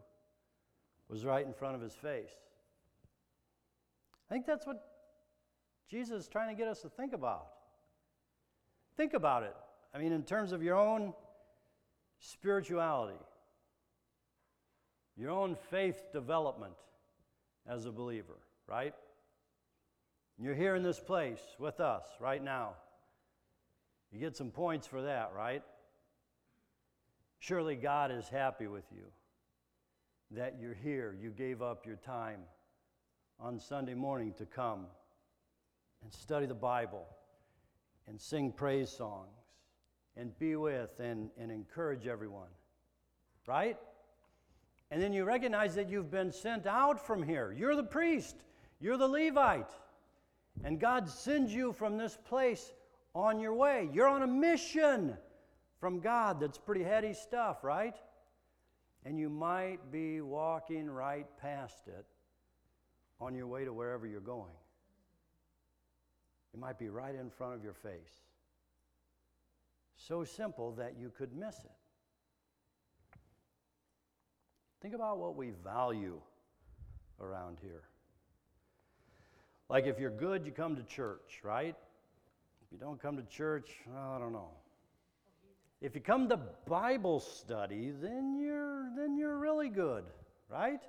was 1.08 1.24
right 1.24 1.44
in 1.44 1.52
front 1.52 1.74
of 1.74 1.80
his 1.80 1.94
face. 1.94 2.30
I 4.30 4.34
think 4.34 4.46
that's 4.46 4.66
what 4.66 4.84
Jesus 5.88 6.22
is 6.22 6.28
trying 6.28 6.54
to 6.54 6.54
get 6.54 6.68
us 6.68 6.82
to 6.82 6.88
think 6.88 7.12
about. 7.12 7.46
Think 8.96 9.14
about 9.14 9.42
it. 9.42 9.56
I 9.94 9.98
mean, 9.98 10.12
in 10.12 10.22
terms 10.22 10.52
of 10.52 10.62
your 10.62 10.76
own 10.76 11.14
spirituality, 12.20 13.18
your 15.16 15.30
own 15.30 15.56
faith 15.70 16.12
development 16.12 16.74
as 17.66 17.86
a 17.86 17.90
believer, 17.90 18.38
right? 18.68 18.94
You're 20.42 20.54
here 20.54 20.74
in 20.74 20.82
this 20.82 20.98
place 20.98 21.40
with 21.58 21.80
us 21.80 22.06
right 22.18 22.42
now. 22.42 22.70
You 24.10 24.18
get 24.18 24.38
some 24.38 24.50
points 24.50 24.86
for 24.86 25.02
that, 25.02 25.32
right? 25.36 25.62
Surely 27.40 27.76
God 27.76 28.10
is 28.10 28.26
happy 28.26 28.66
with 28.66 28.84
you 28.90 29.04
that 30.30 30.56
you're 30.58 30.72
here. 30.82 31.14
You 31.20 31.28
gave 31.28 31.60
up 31.60 31.84
your 31.84 31.96
time 31.96 32.40
on 33.38 33.60
Sunday 33.60 33.92
morning 33.92 34.32
to 34.38 34.46
come 34.46 34.86
and 36.02 36.10
study 36.10 36.46
the 36.46 36.54
Bible 36.54 37.06
and 38.08 38.18
sing 38.18 38.50
praise 38.50 38.88
songs 38.88 39.36
and 40.16 40.36
be 40.38 40.56
with 40.56 41.00
and, 41.00 41.28
and 41.38 41.50
encourage 41.50 42.06
everyone, 42.06 42.48
right? 43.46 43.76
And 44.90 45.02
then 45.02 45.12
you 45.12 45.24
recognize 45.24 45.74
that 45.74 45.90
you've 45.90 46.10
been 46.10 46.32
sent 46.32 46.66
out 46.66 47.06
from 47.06 47.22
here. 47.22 47.54
You're 47.56 47.76
the 47.76 47.82
priest, 47.82 48.36
you're 48.80 48.96
the 48.96 49.06
Levite, 49.06 49.70
and 50.64 50.78
God 50.78 51.08
sends 51.08 51.52
you 51.54 51.72
from 51.72 51.96
this 51.96 52.16
place 52.28 52.72
on 53.14 53.40
your 53.40 53.54
way. 53.54 53.88
You're 53.92 54.08
on 54.08 54.22
a 54.22 54.26
mission 54.26 55.16
from 55.78 56.00
God 56.00 56.40
that's 56.40 56.58
pretty 56.58 56.84
heady 56.84 57.14
stuff, 57.14 57.64
right? 57.64 57.96
And 59.04 59.18
you 59.18 59.30
might 59.30 59.90
be 59.90 60.20
walking 60.20 60.90
right 60.90 61.26
past 61.40 61.88
it 61.88 62.04
on 63.20 63.34
your 63.34 63.46
way 63.46 63.64
to 63.64 63.72
wherever 63.72 64.06
you're 64.06 64.20
going. 64.20 64.52
It 66.52 66.60
might 66.60 66.78
be 66.78 66.88
right 66.88 67.14
in 67.14 67.30
front 67.30 67.54
of 67.54 67.64
your 67.64 67.72
face. 67.72 68.22
So 69.96 70.24
simple 70.24 70.72
that 70.72 70.94
you 70.98 71.10
could 71.16 71.32
miss 71.34 71.56
it. 71.58 71.70
Think 74.82 74.94
about 74.94 75.18
what 75.18 75.36
we 75.36 75.50
value 75.62 76.20
around 77.20 77.58
here. 77.62 77.82
Like 79.70 79.86
if 79.86 80.00
you're 80.00 80.10
good, 80.10 80.44
you 80.44 80.50
come 80.50 80.74
to 80.74 80.82
church, 80.82 81.38
right? 81.44 81.76
If 82.66 82.72
you 82.72 82.78
don't 82.78 83.00
come 83.00 83.16
to 83.16 83.22
church, 83.22 83.70
well, 83.86 84.14
I 84.16 84.18
don't 84.18 84.32
know. 84.32 84.50
If 85.80 85.94
you 85.94 86.00
come 86.00 86.28
to 86.28 86.40
Bible 86.66 87.20
study, 87.20 87.92
then 88.02 88.36
you're 88.36 88.90
then 88.96 89.16
you're 89.16 89.38
really 89.38 89.68
good, 89.68 90.02
right? 90.48 90.80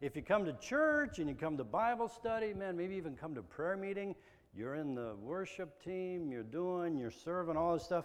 If 0.00 0.14
you 0.14 0.22
come 0.22 0.44
to 0.44 0.52
church 0.52 1.18
and 1.18 1.28
you 1.28 1.34
come 1.34 1.56
to 1.56 1.64
Bible 1.64 2.08
study, 2.08 2.54
man, 2.54 2.76
maybe 2.76 2.94
even 2.94 3.16
come 3.16 3.34
to 3.34 3.42
prayer 3.42 3.76
meeting, 3.76 4.14
you're 4.54 4.76
in 4.76 4.94
the 4.94 5.16
worship 5.20 5.82
team, 5.82 6.30
you're 6.30 6.44
doing, 6.44 6.96
you're 6.96 7.10
serving, 7.10 7.56
all 7.56 7.74
this 7.74 7.82
stuff, 7.82 8.04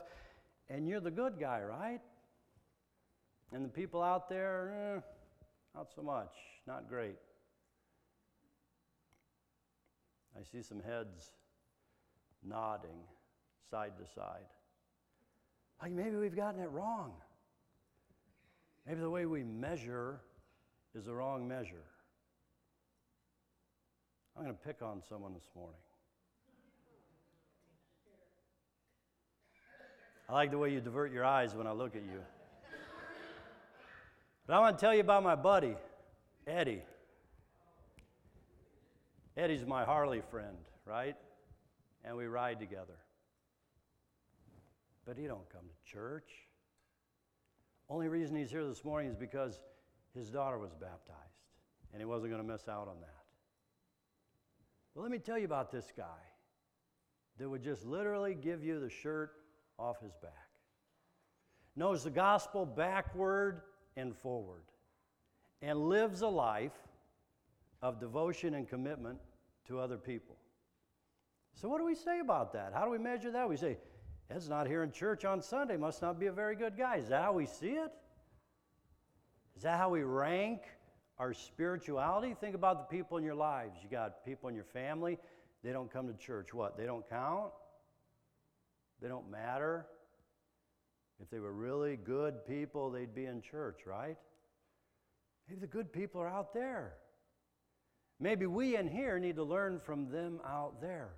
and 0.67 0.87
you're 0.87 0.99
the 0.99 1.11
good 1.11 1.39
guy, 1.39 1.61
right? 1.61 2.01
And 3.51 3.63
the 3.63 3.69
people 3.69 4.01
out 4.01 4.27
there, 4.29 4.95
eh, 4.97 5.01
not 5.75 5.91
so 5.95 6.01
much, 6.01 6.33
not 6.65 6.89
great. 6.89 7.17
I 10.37 10.43
see 10.43 10.61
some 10.61 10.81
heads 10.81 11.31
nodding 12.43 12.99
side 13.69 13.93
to 13.97 14.13
side. 14.13 14.47
Like 15.81 15.91
maybe 15.91 16.15
we've 16.15 16.35
gotten 16.35 16.61
it 16.61 16.69
wrong. 16.71 17.13
Maybe 18.87 18.99
the 18.99 19.09
way 19.09 19.25
we 19.25 19.43
measure 19.43 20.21
is 20.95 21.05
the 21.05 21.13
wrong 21.13 21.47
measure. 21.47 21.85
I'm 24.35 24.43
going 24.43 24.55
to 24.55 24.63
pick 24.63 24.81
on 24.81 25.01
someone 25.07 25.33
this 25.33 25.49
morning. 25.55 25.77
I 30.27 30.33
like 30.33 30.51
the 30.51 30.57
way 30.57 30.71
you 30.71 30.79
divert 30.79 31.11
your 31.11 31.25
eyes 31.25 31.53
when 31.53 31.67
I 31.67 31.71
look 31.71 31.95
at 31.95 32.01
you. 32.01 32.19
But 34.47 34.55
I 34.55 34.59
want 34.59 34.77
to 34.77 34.81
tell 34.81 34.93
you 34.93 35.01
about 35.01 35.23
my 35.23 35.35
buddy, 35.35 35.75
Eddie. 36.47 36.81
Eddie's 39.35 39.65
my 39.65 39.83
Harley 39.83 40.21
friend, 40.29 40.57
right? 40.85 41.15
And 42.03 42.15
we 42.15 42.25
ride 42.25 42.59
together. 42.59 42.97
But 45.05 45.17
he 45.17 45.25
don't 45.25 45.49
come 45.49 45.63
to 45.67 45.91
church. 45.91 46.29
Only 47.89 48.07
reason 48.07 48.35
he's 48.35 48.51
here 48.51 48.65
this 48.65 48.85
morning 48.85 49.09
is 49.09 49.15
because 49.15 49.59
his 50.15 50.29
daughter 50.29 50.57
was 50.57 50.73
baptized, 50.73 51.17
and 51.91 52.01
he 52.01 52.05
wasn't 52.05 52.31
going 52.31 52.41
to 52.41 52.47
miss 52.47 52.67
out 52.67 52.87
on 52.87 52.99
that. 53.01 53.23
Well, 54.93 55.03
let 55.03 55.11
me 55.11 55.17
tell 55.17 55.37
you 55.37 55.45
about 55.45 55.71
this 55.71 55.91
guy 55.95 56.03
that 57.39 57.49
would 57.49 57.63
just 57.63 57.85
literally 57.85 58.35
give 58.35 58.63
you 58.63 58.79
the 58.79 58.89
shirt 58.89 59.31
off 59.79 59.99
his 60.01 60.13
back. 60.21 60.31
Knows 61.75 62.03
the 62.03 62.11
gospel 62.11 62.65
backward 62.65 63.61
and 63.97 64.15
forward, 64.15 64.65
and 65.61 65.89
lives 65.89 66.21
a 66.21 66.27
life 66.27 66.71
of 67.83 67.99
devotion 67.99 68.55
and 68.55 68.67
commitment 68.67 69.19
to 69.67 69.77
other 69.77 69.97
people. 69.97 70.37
So, 71.53 71.67
what 71.67 71.77
do 71.79 71.85
we 71.85 71.93
say 71.93 72.19
about 72.19 72.53
that? 72.53 72.71
How 72.73 72.85
do 72.85 72.89
we 72.89 72.97
measure 72.97 73.29
that? 73.29 73.47
We 73.47 73.57
say, 73.57 73.77
Ed's 74.31 74.49
not 74.49 74.67
here 74.67 74.83
in 74.83 74.91
church 74.91 75.25
on 75.25 75.41
Sunday, 75.41 75.75
must 75.77 76.01
not 76.01 76.17
be 76.17 76.27
a 76.27 76.31
very 76.31 76.55
good 76.55 76.77
guy. 76.77 76.95
Is 76.95 77.09
that 77.09 77.21
how 77.21 77.33
we 77.33 77.45
see 77.45 77.71
it? 77.71 77.91
Is 79.55 79.63
that 79.63 79.77
how 79.77 79.89
we 79.89 80.01
rank 80.01 80.61
our 81.19 81.33
spirituality? 81.33 82.35
Think 82.39 82.55
about 82.55 82.89
the 82.89 82.97
people 82.97 83.17
in 83.17 83.23
your 83.23 83.35
lives. 83.35 83.77
You 83.83 83.89
got 83.89 84.25
people 84.25 84.49
in 84.49 84.55
your 84.55 84.63
family, 84.63 85.19
they 85.61 85.73
don't 85.73 85.91
come 85.91 86.07
to 86.07 86.13
church. 86.13 86.53
What? 86.53 86.77
They 86.77 86.85
don't 86.85 87.07
count? 87.07 87.51
They 89.01 89.09
don't 89.09 89.29
matter? 89.29 89.85
If 91.21 91.29
they 91.29 91.39
were 91.39 91.53
really 91.53 91.97
good 91.97 92.45
people, 92.47 92.89
they'd 92.89 93.13
be 93.13 93.25
in 93.25 93.41
church, 93.41 93.81
right? 93.85 94.17
Maybe 95.47 95.59
the 95.59 95.67
good 95.67 95.91
people 95.91 96.21
are 96.21 96.29
out 96.29 96.53
there. 96.53 96.93
Maybe 98.19 98.45
we 98.45 98.77
in 98.77 98.87
here 98.87 99.19
need 99.19 99.35
to 99.35 99.43
learn 99.43 99.79
from 99.79 100.09
them 100.09 100.39
out 100.47 100.81
there. 100.81 101.09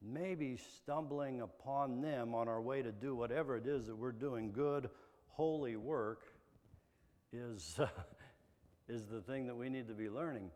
Maybe 0.00 0.58
stumbling 0.76 1.40
upon 1.40 2.00
them 2.00 2.34
on 2.34 2.48
our 2.48 2.60
way 2.60 2.82
to 2.82 2.90
do 2.90 3.14
whatever 3.14 3.56
it 3.56 3.66
is 3.66 3.86
that 3.86 3.96
we're 3.96 4.12
doing, 4.12 4.50
good, 4.52 4.90
holy 5.28 5.76
work, 5.76 6.22
is, 7.32 7.76
uh, 7.78 7.86
is 8.88 9.06
the 9.06 9.20
thing 9.20 9.46
that 9.46 9.54
we 9.56 9.68
need 9.68 9.88
to 9.88 9.94
be 9.94 10.08
learning. 10.08 10.50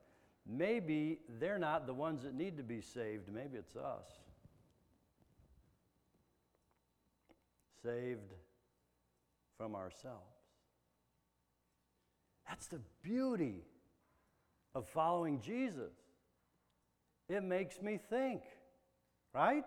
Maybe 0.47 1.18
they're 1.41 1.59
not 1.59 1.87
the 1.87 1.95
ones 1.95 2.22
that 2.22 2.34
need 2.34 2.57
to 2.57 2.62
be 2.62 2.80
saved, 2.80 3.32
maybe 3.32 3.59
it's 3.59 3.76
us. 3.76 4.07
Saved 7.82 8.32
from 9.57 9.74
ourselves. 9.74 10.37
That's 12.49 12.66
the 12.68 12.80
beauty 13.03 13.64
of 14.76 14.86
following 14.86 15.40
Jesus. 15.40 15.94
It 17.30 17.42
makes 17.42 17.80
me 17.80 17.98
think, 18.10 18.42
right? 19.32 19.64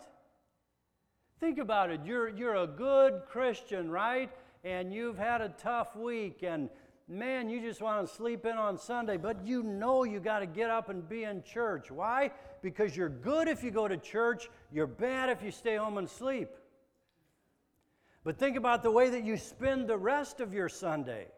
Think 1.40 1.58
about 1.58 1.90
it. 1.90 2.02
You're, 2.06 2.30
you're 2.30 2.58
a 2.58 2.68
good 2.68 3.24
Christian, 3.28 3.90
right? 3.90 4.30
And 4.64 4.94
you've 4.94 5.18
had 5.18 5.42
a 5.42 5.50
tough 5.50 5.96
week, 5.96 6.44
and 6.44 6.70
man, 7.08 7.50
you 7.50 7.60
just 7.60 7.82
want 7.82 8.08
to 8.08 8.14
sleep 8.14 8.46
in 8.46 8.56
on 8.56 8.78
Sunday, 8.78 9.18
but 9.18 9.44
you 9.44 9.64
know 9.64 10.04
you 10.04 10.20
got 10.20 10.40
to 10.40 10.46
get 10.46 10.70
up 10.70 10.90
and 10.90 11.10
be 11.10 11.24
in 11.24 11.42
church. 11.42 11.90
Why? 11.90 12.30
Because 12.62 12.96
you're 12.96 13.10
good 13.10 13.48
if 13.48 13.64
you 13.64 13.72
go 13.72 13.88
to 13.88 13.98
church, 13.98 14.48
you're 14.72 14.86
bad 14.86 15.30
if 15.30 15.42
you 15.42 15.50
stay 15.50 15.78
home 15.78 15.98
and 15.98 16.08
sleep. 16.08 16.50
But 18.24 18.38
think 18.38 18.58
about 18.58 18.84
the 18.84 18.92
way 18.92 19.10
that 19.10 19.24
you 19.24 19.38
spend 19.38 19.88
the 19.88 19.98
rest 19.98 20.40
of 20.40 20.54
your 20.54 20.70
Sunday. 20.70 21.30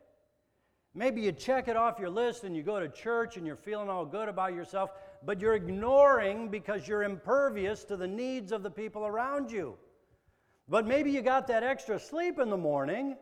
Maybe 0.94 1.22
you 1.22 1.32
check 1.32 1.70
it 1.70 1.78
off 1.78 2.00
your 2.00 2.10
list 2.10 2.44
and 2.44 2.56
you 2.56 2.64
go 2.64 2.80
to 2.80 2.90
church 2.90 3.38
and 3.38 3.48
you're 3.48 3.56
feeling 3.56 3.90
all 3.90 4.06
good 4.06 4.28
about 4.28 4.54
yourself, 4.54 4.92
but 5.24 5.40
you're 5.40 5.56
ignoring 5.56 6.50
because 6.50 6.88
you're 6.88 7.04
impervious 7.04 7.86
to 7.86 7.96
the 7.96 8.08
needs 8.08 8.52
of 8.52 8.62
the 8.62 8.70
people 8.72 9.06
around 9.06 9.52
you. 9.52 9.78
But 10.68 10.86
maybe 10.86 11.10
you 11.12 11.22
got 11.22 11.48
that 11.48 11.64
extra 11.64 11.98
sleep 11.98 12.40
in 12.40 12.50
the 12.50 12.58
morning 12.58 13.16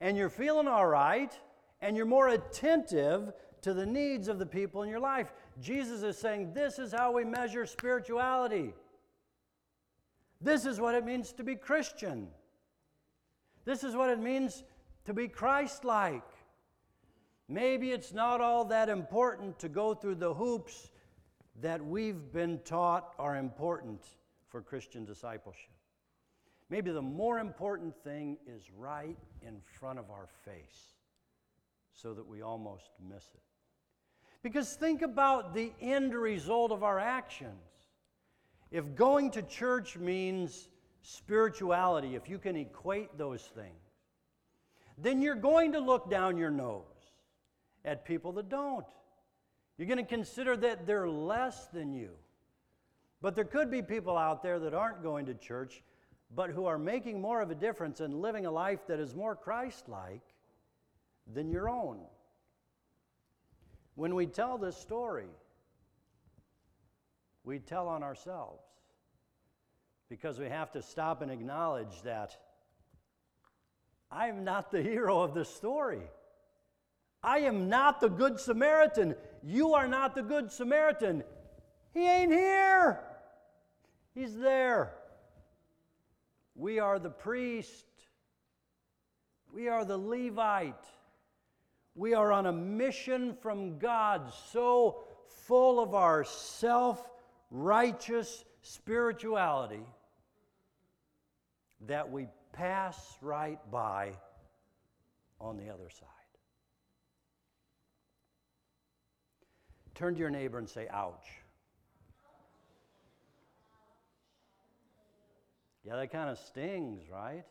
and 0.00 0.16
you're 0.16 0.30
feeling 0.30 0.68
all 0.68 0.86
right 0.86 1.38
and 1.82 1.96
you're 1.96 2.06
more 2.06 2.28
attentive 2.28 3.32
to 3.60 3.74
the 3.74 3.84
needs 3.84 4.28
of 4.28 4.38
the 4.38 4.46
people 4.46 4.82
in 4.82 4.88
your 4.88 5.00
life. 5.00 5.32
Jesus 5.60 6.02
is 6.02 6.16
saying 6.16 6.54
this 6.54 6.78
is 6.78 6.92
how 6.92 7.12
we 7.12 7.24
measure 7.24 7.66
spirituality. 7.66 8.72
This 10.40 10.64
is 10.64 10.80
what 10.80 10.94
it 10.94 11.04
means 11.04 11.32
to 11.32 11.44
be 11.44 11.56
Christian. 11.56 12.28
This 13.64 13.84
is 13.84 13.94
what 13.96 14.08
it 14.10 14.20
means 14.20 14.64
to 15.04 15.12
be 15.12 15.28
Christ 15.28 15.84
like. 15.84 16.22
Maybe 17.48 17.92
it's 17.92 18.12
not 18.12 18.40
all 18.40 18.64
that 18.66 18.88
important 18.88 19.58
to 19.60 19.68
go 19.68 19.94
through 19.94 20.16
the 20.16 20.34
hoops 20.34 20.90
that 21.60 21.84
we've 21.84 22.32
been 22.32 22.58
taught 22.64 23.14
are 23.18 23.36
important 23.36 24.02
for 24.48 24.60
Christian 24.60 25.04
discipleship. 25.04 25.70
Maybe 26.68 26.90
the 26.90 27.02
more 27.02 27.38
important 27.38 27.94
thing 28.02 28.38
is 28.46 28.64
right 28.76 29.16
in 29.42 29.60
front 29.60 30.00
of 30.00 30.10
our 30.10 30.26
face 30.44 30.94
so 31.94 32.12
that 32.14 32.26
we 32.26 32.42
almost 32.42 32.90
miss 33.08 33.24
it. 33.34 33.40
Because 34.42 34.74
think 34.74 35.02
about 35.02 35.54
the 35.54 35.72
end 35.80 36.14
result 36.14 36.72
of 36.72 36.82
our 36.82 36.98
actions. 36.98 37.62
If 38.72 38.96
going 38.96 39.30
to 39.30 39.42
church 39.42 39.96
means 39.96 40.68
spirituality, 41.02 42.16
if 42.16 42.28
you 42.28 42.38
can 42.38 42.56
equate 42.56 43.16
those 43.16 43.42
things, 43.42 43.70
then 44.98 45.22
you're 45.22 45.36
going 45.36 45.72
to 45.72 45.78
look 45.78 46.10
down 46.10 46.36
your 46.36 46.50
nose 46.50 46.95
at 47.86 48.04
people 48.04 48.32
that 48.32 48.50
don't. 48.50 48.84
You're 49.78 49.88
going 49.88 49.98
to 49.98 50.04
consider 50.04 50.56
that 50.58 50.86
they're 50.86 51.08
less 51.08 51.66
than 51.68 51.92
you. 51.92 52.10
But 53.22 53.34
there 53.34 53.44
could 53.44 53.70
be 53.70 53.80
people 53.80 54.18
out 54.18 54.42
there 54.42 54.58
that 54.58 54.74
aren't 54.74 55.02
going 55.02 55.26
to 55.26 55.34
church, 55.34 55.82
but 56.34 56.50
who 56.50 56.66
are 56.66 56.78
making 56.78 57.20
more 57.20 57.40
of 57.40 57.50
a 57.50 57.54
difference 57.54 58.00
and 58.00 58.20
living 58.20 58.44
a 58.46 58.50
life 58.50 58.80
that 58.88 58.98
is 58.98 59.14
more 59.14 59.34
Christ 59.34 59.88
like 59.88 60.22
than 61.32 61.50
your 61.50 61.68
own. 61.68 61.98
When 63.94 64.14
we 64.14 64.26
tell 64.26 64.58
this 64.58 64.76
story, 64.76 65.28
we 67.44 67.58
tell 67.58 67.88
on 67.88 68.02
ourselves 68.02 68.62
because 70.08 70.38
we 70.38 70.48
have 70.48 70.72
to 70.72 70.82
stop 70.82 71.22
and 71.22 71.30
acknowledge 71.30 72.02
that 72.02 72.36
I'm 74.10 74.44
not 74.44 74.70
the 74.70 74.82
hero 74.82 75.20
of 75.20 75.34
this 75.34 75.48
story. 75.48 76.02
I 77.26 77.40
am 77.40 77.68
not 77.68 78.00
the 78.00 78.08
Good 78.08 78.38
Samaritan. 78.38 79.16
You 79.42 79.74
are 79.74 79.88
not 79.88 80.14
the 80.14 80.22
Good 80.22 80.52
Samaritan. 80.52 81.24
He 81.92 82.08
ain't 82.08 82.32
here. 82.32 83.00
He's 84.14 84.36
there. 84.36 84.92
We 86.54 86.78
are 86.78 87.00
the 87.00 87.10
priest. 87.10 87.84
We 89.52 89.66
are 89.66 89.84
the 89.84 89.98
Levite. 89.98 90.86
We 91.96 92.14
are 92.14 92.30
on 92.30 92.46
a 92.46 92.52
mission 92.52 93.34
from 93.42 93.78
God 93.80 94.32
so 94.52 95.04
full 95.46 95.80
of 95.80 95.94
our 95.94 96.22
self 96.22 97.10
righteous 97.50 98.44
spirituality 98.62 99.84
that 101.86 102.08
we 102.10 102.28
pass 102.52 103.16
right 103.20 103.58
by 103.70 104.12
on 105.40 105.56
the 105.56 105.70
other 105.70 105.90
side. 105.90 106.15
Turn 109.96 110.14
to 110.14 110.20
your 110.20 110.30
neighbor 110.30 110.58
and 110.58 110.68
say, 110.68 110.86
ouch. 110.90 111.26
Yeah, 115.84 115.96
that 115.96 116.12
kind 116.12 116.28
of 116.28 116.38
stings, 116.38 117.02
right? 117.10 117.44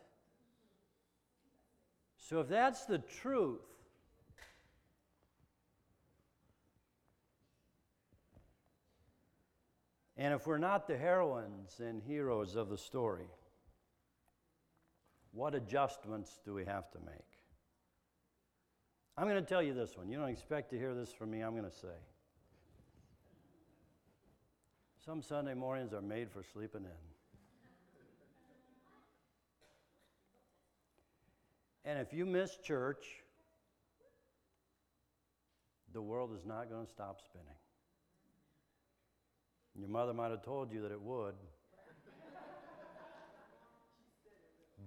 So, 2.18 2.40
if 2.40 2.48
that's 2.48 2.84
the 2.84 2.98
truth, 2.98 3.60
and 10.16 10.34
if 10.34 10.46
we're 10.46 10.58
not 10.58 10.86
the 10.86 10.96
heroines 10.96 11.80
and 11.80 12.02
heroes 12.02 12.54
of 12.54 12.68
the 12.68 12.78
story, 12.78 13.28
what 15.32 15.54
adjustments 15.54 16.38
do 16.44 16.54
we 16.54 16.64
have 16.64 16.90
to 16.92 16.98
make? 17.00 17.24
I'm 19.16 19.26
going 19.28 19.42
to 19.42 19.48
tell 19.48 19.62
you 19.62 19.72
this 19.72 19.96
one. 19.96 20.08
You 20.08 20.18
don't 20.18 20.28
expect 20.28 20.70
to 20.70 20.78
hear 20.78 20.94
this 20.94 21.10
from 21.12 21.30
me, 21.30 21.40
I'm 21.40 21.52
going 21.52 21.68
to 21.68 21.76
say. 21.76 21.88
Some 25.06 25.22
Sunday 25.22 25.54
mornings 25.54 25.92
are 25.92 26.02
made 26.02 26.32
for 26.32 26.42
sleeping 26.52 26.82
in. 26.82 26.90
And 31.84 32.00
if 32.00 32.12
you 32.12 32.26
miss 32.26 32.56
church, 32.56 33.06
the 35.92 36.02
world 36.02 36.32
is 36.36 36.44
not 36.44 36.68
going 36.68 36.84
to 36.84 36.90
stop 36.90 37.20
spinning. 37.24 37.46
Your 39.78 39.88
mother 39.88 40.12
might 40.12 40.32
have 40.32 40.42
told 40.42 40.72
you 40.72 40.82
that 40.82 40.90
it 40.90 41.00
would, 41.00 41.36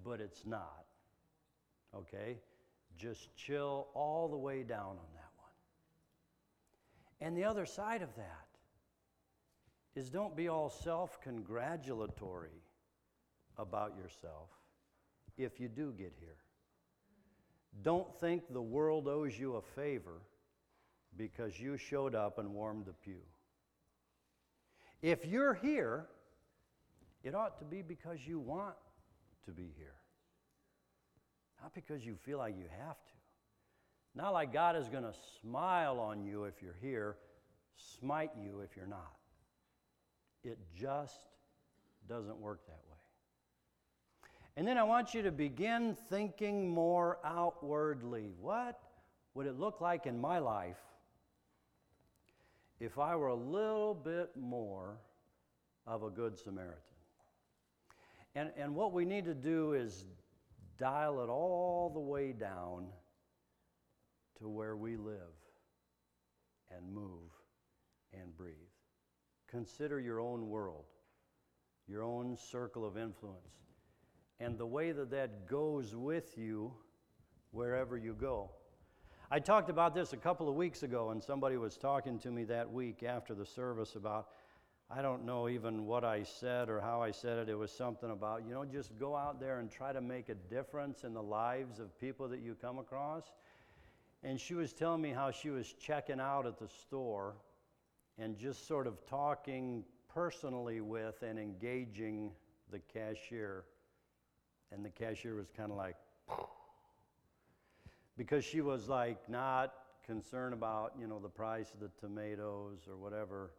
but 0.04 0.20
it's 0.20 0.46
not. 0.46 0.84
Okay? 1.96 2.40
Just 2.98 3.34
chill 3.38 3.88
all 3.94 4.28
the 4.28 4.36
way 4.36 4.64
down 4.64 4.98
on 4.98 5.08
that 5.16 5.32
one. 5.38 5.54
And 7.22 7.38
the 7.38 7.46
other 7.46 7.66
side 7.66 8.02
of 8.02 8.14
that 8.18 8.49
is 9.96 10.10
don't 10.10 10.36
be 10.36 10.48
all 10.48 10.70
self 10.70 11.22
congratulatory 11.22 12.64
about 13.58 13.96
yourself 13.98 14.50
if 15.38 15.60
you 15.60 15.68
do 15.68 15.94
get 15.98 16.14
here. 16.20 16.38
Don't 17.82 18.14
think 18.20 18.44
the 18.52 18.62
world 18.62 19.08
owes 19.08 19.38
you 19.38 19.56
a 19.56 19.62
favor 19.62 20.22
because 21.18 21.60
you 21.60 21.78
showed 21.78 22.16
up 22.16 22.40
and 22.40 22.54
warmed 22.54 22.86
the 22.86 22.94
pew. 22.94 23.22
If 25.02 25.26
you're 25.26 25.54
here, 25.54 26.08
it 27.24 27.36
ought 27.36 27.58
to 27.60 27.66
be 27.66 27.82
because 27.82 28.20
you 28.26 28.40
want 28.40 28.76
to 29.46 29.52
be 29.52 29.72
here, 29.78 29.96
not 31.62 31.74
because 31.74 32.06
you 32.06 32.16
feel 32.16 32.38
like 32.38 32.58
you 32.58 32.66
have 32.86 32.96
to. 32.96 33.14
Not 34.16 34.34
like 34.34 34.52
God 34.52 34.76
is 34.76 34.90
going 34.90 35.04
to 35.04 35.14
smile 35.42 36.00
on 36.00 36.24
you 36.24 36.46
if 36.46 36.62
you're 36.62 36.78
here, 36.82 37.18
smite 38.00 38.32
you 38.42 38.62
if 38.62 38.76
you're 38.76 38.88
not. 38.88 39.19
It 40.44 40.58
just 40.76 41.28
doesn't 42.08 42.38
work 42.38 42.66
that 42.68 42.80
way. 42.90 42.98
And 44.56 44.68
then 44.68 44.78
I 44.78 44.84
want 44.84 45.14
you 45.14 45.22
to 45.22 45.32
begin 45.32 45.96
thinking 46.10 46.70
more 46.70 47.20
outwardly. 47.24 48.32
What 48.42 48.80
would 49.34 49.46
it 49.46 49.58
look 49.58 49.80
like 49.80 50.06
in 50.06 50.20
my 50.20 50.40
life 50.40 50.80
if 52.80 52.98
I 52.98 53.16
were 53.16 53.28
a 53.28 53.36
little 53.36 53.94
bit 53.94 54.32
more 54.36 54.98
of 55.86 56.04
a 56.04 56.10
good 56.10 56.38
Samaritan? 56.38 56.82
And, 58.36 58.52
and 58.58 58.76
what 58.76 58.94
we 58.94 59.06
need 59.06 59.26
to 59.26 59.34
do 59.34 59.74
is 59.74 60.06
dial 60.78 61.22
it 61.22 61.30
all 61.30 61.90
the 61.94 62.00
way 62.00 62.32
down 62.32 62.88
to 64.40 64.48
where 64.48 64.76
we 64.76 64.96
live 64.96 65.18
and 66.76 66.94
move 66.94 67.32
and 68.14 68.36
breathe. 68.36 68.56
Consider 69.50 70.00
your 70.00 70.20
own 70.20 70.50
world, 70.50 70.86
your 71.88 72.04
own 72.04 72.38
circle 72.38 72.86
of 72.86 72.98
influence, 72.98 73.56
and 74.40 74.58
the 74.58 74.66
way 74.66 74.92
that 74.92 75.10
that 75.10 75.48
goes 75.48 75.96
with 75.96 76.38
you 76.38 76.72
wherever 77.52 77.98
you 77.98 78.14
go. 78.14 78.52
I 79.32 79.40
talked 79.40 79.70
about 79.70 79.94
this 79.94 80.14
a 80.14 80.18
couple 80.18 80.50
of 80.50 80.56
weeks 80.56 80.84
ago, 80.84 81.10
and 81.10 81.24
somebody 81.24 81.58
was 81.58 81.78
talking 81.78 82.20
to 82.20 82.32
me 82.32 82.44
that 82.46 82.72
week 82.72 83.04
after 83.04 83.34
the 83.34 83.46
service 83.46 83.96
about, 83.96 84.30
I 84.90 85.02
don't 85.02 85.26
know 85.26 85.50
even 85.50 85.86
what 85.86 86.04
I 86.04 86.24
said 86.24 86.68
or 86.70 86.80
how 86.80 87.02
I 87.02 87.12
said 87.12 87.38
it. 87.38 87.50
It 87.50 87.58
was 87.58 87.72
something 87.72 88.10
about, 88.10 88.44
you 88.48 88.54
know, 88.54 88.66
just 88.66 88.98
go 88.98 89.16
out 89.16 89.40
there 89.40 89.60
and 89.60 89.70
try 89.70 89.94
to 89.94 90.02
make 90.02 90.30
a 90.30 90.36
difference 90.36 91.04
in 91.04 91.14
the 91.14 91.22
lives 91.22 91.80
of 91.80 92.00
people 92.00 92.28
that 92.28 92.40
you 92.40 92.56
come 92.60 92.80
across. 92.80 93.24
And 94.24 94.40
she 94.40 94.56
was 94.56 94.74
telling 94.74 95.02
me 95.02 95.12
how 95.12 95.30
she 95.32 95.52
was 95.52 95.74
checking 95.74 96.20
out 96.20 96.48
at 96.48 96.58
the 96.58 96.68
store 96.68 97.36
and 98.20 98.38
just 98.38 98.68
sort 98.68 98.86
of 98.86 99.06
talking 99.08 99.84
personally 100.14 100.82
with 100.82 101.24
and 101.24 101.40
engaging 101.40 102.32
the 102.72 102.80
cashier. 102.80 103.64
And 104.72 104.84
the 104.84 104.90
cashier 104.90 105.36
was 105.36 105.48
kind 105.56 105.72
of 105.72 105.78
like, 105.78 105.96
because 108.18 108.44
she 108.44 108.62
was 108.62 108.90
like 108.90 109.30
not 109.30 109.74
concerned 110.06 110.54
about, 110.54 110.94
you 111.00 111.08
know, 111.08 111.20
the 111.20 111.30
price 111.30 111.74
of 111.74 111.80
the 111.80 111.90
tomatoes 112.00 112.80
or 112.88 112.98
whatever 112.98 113.52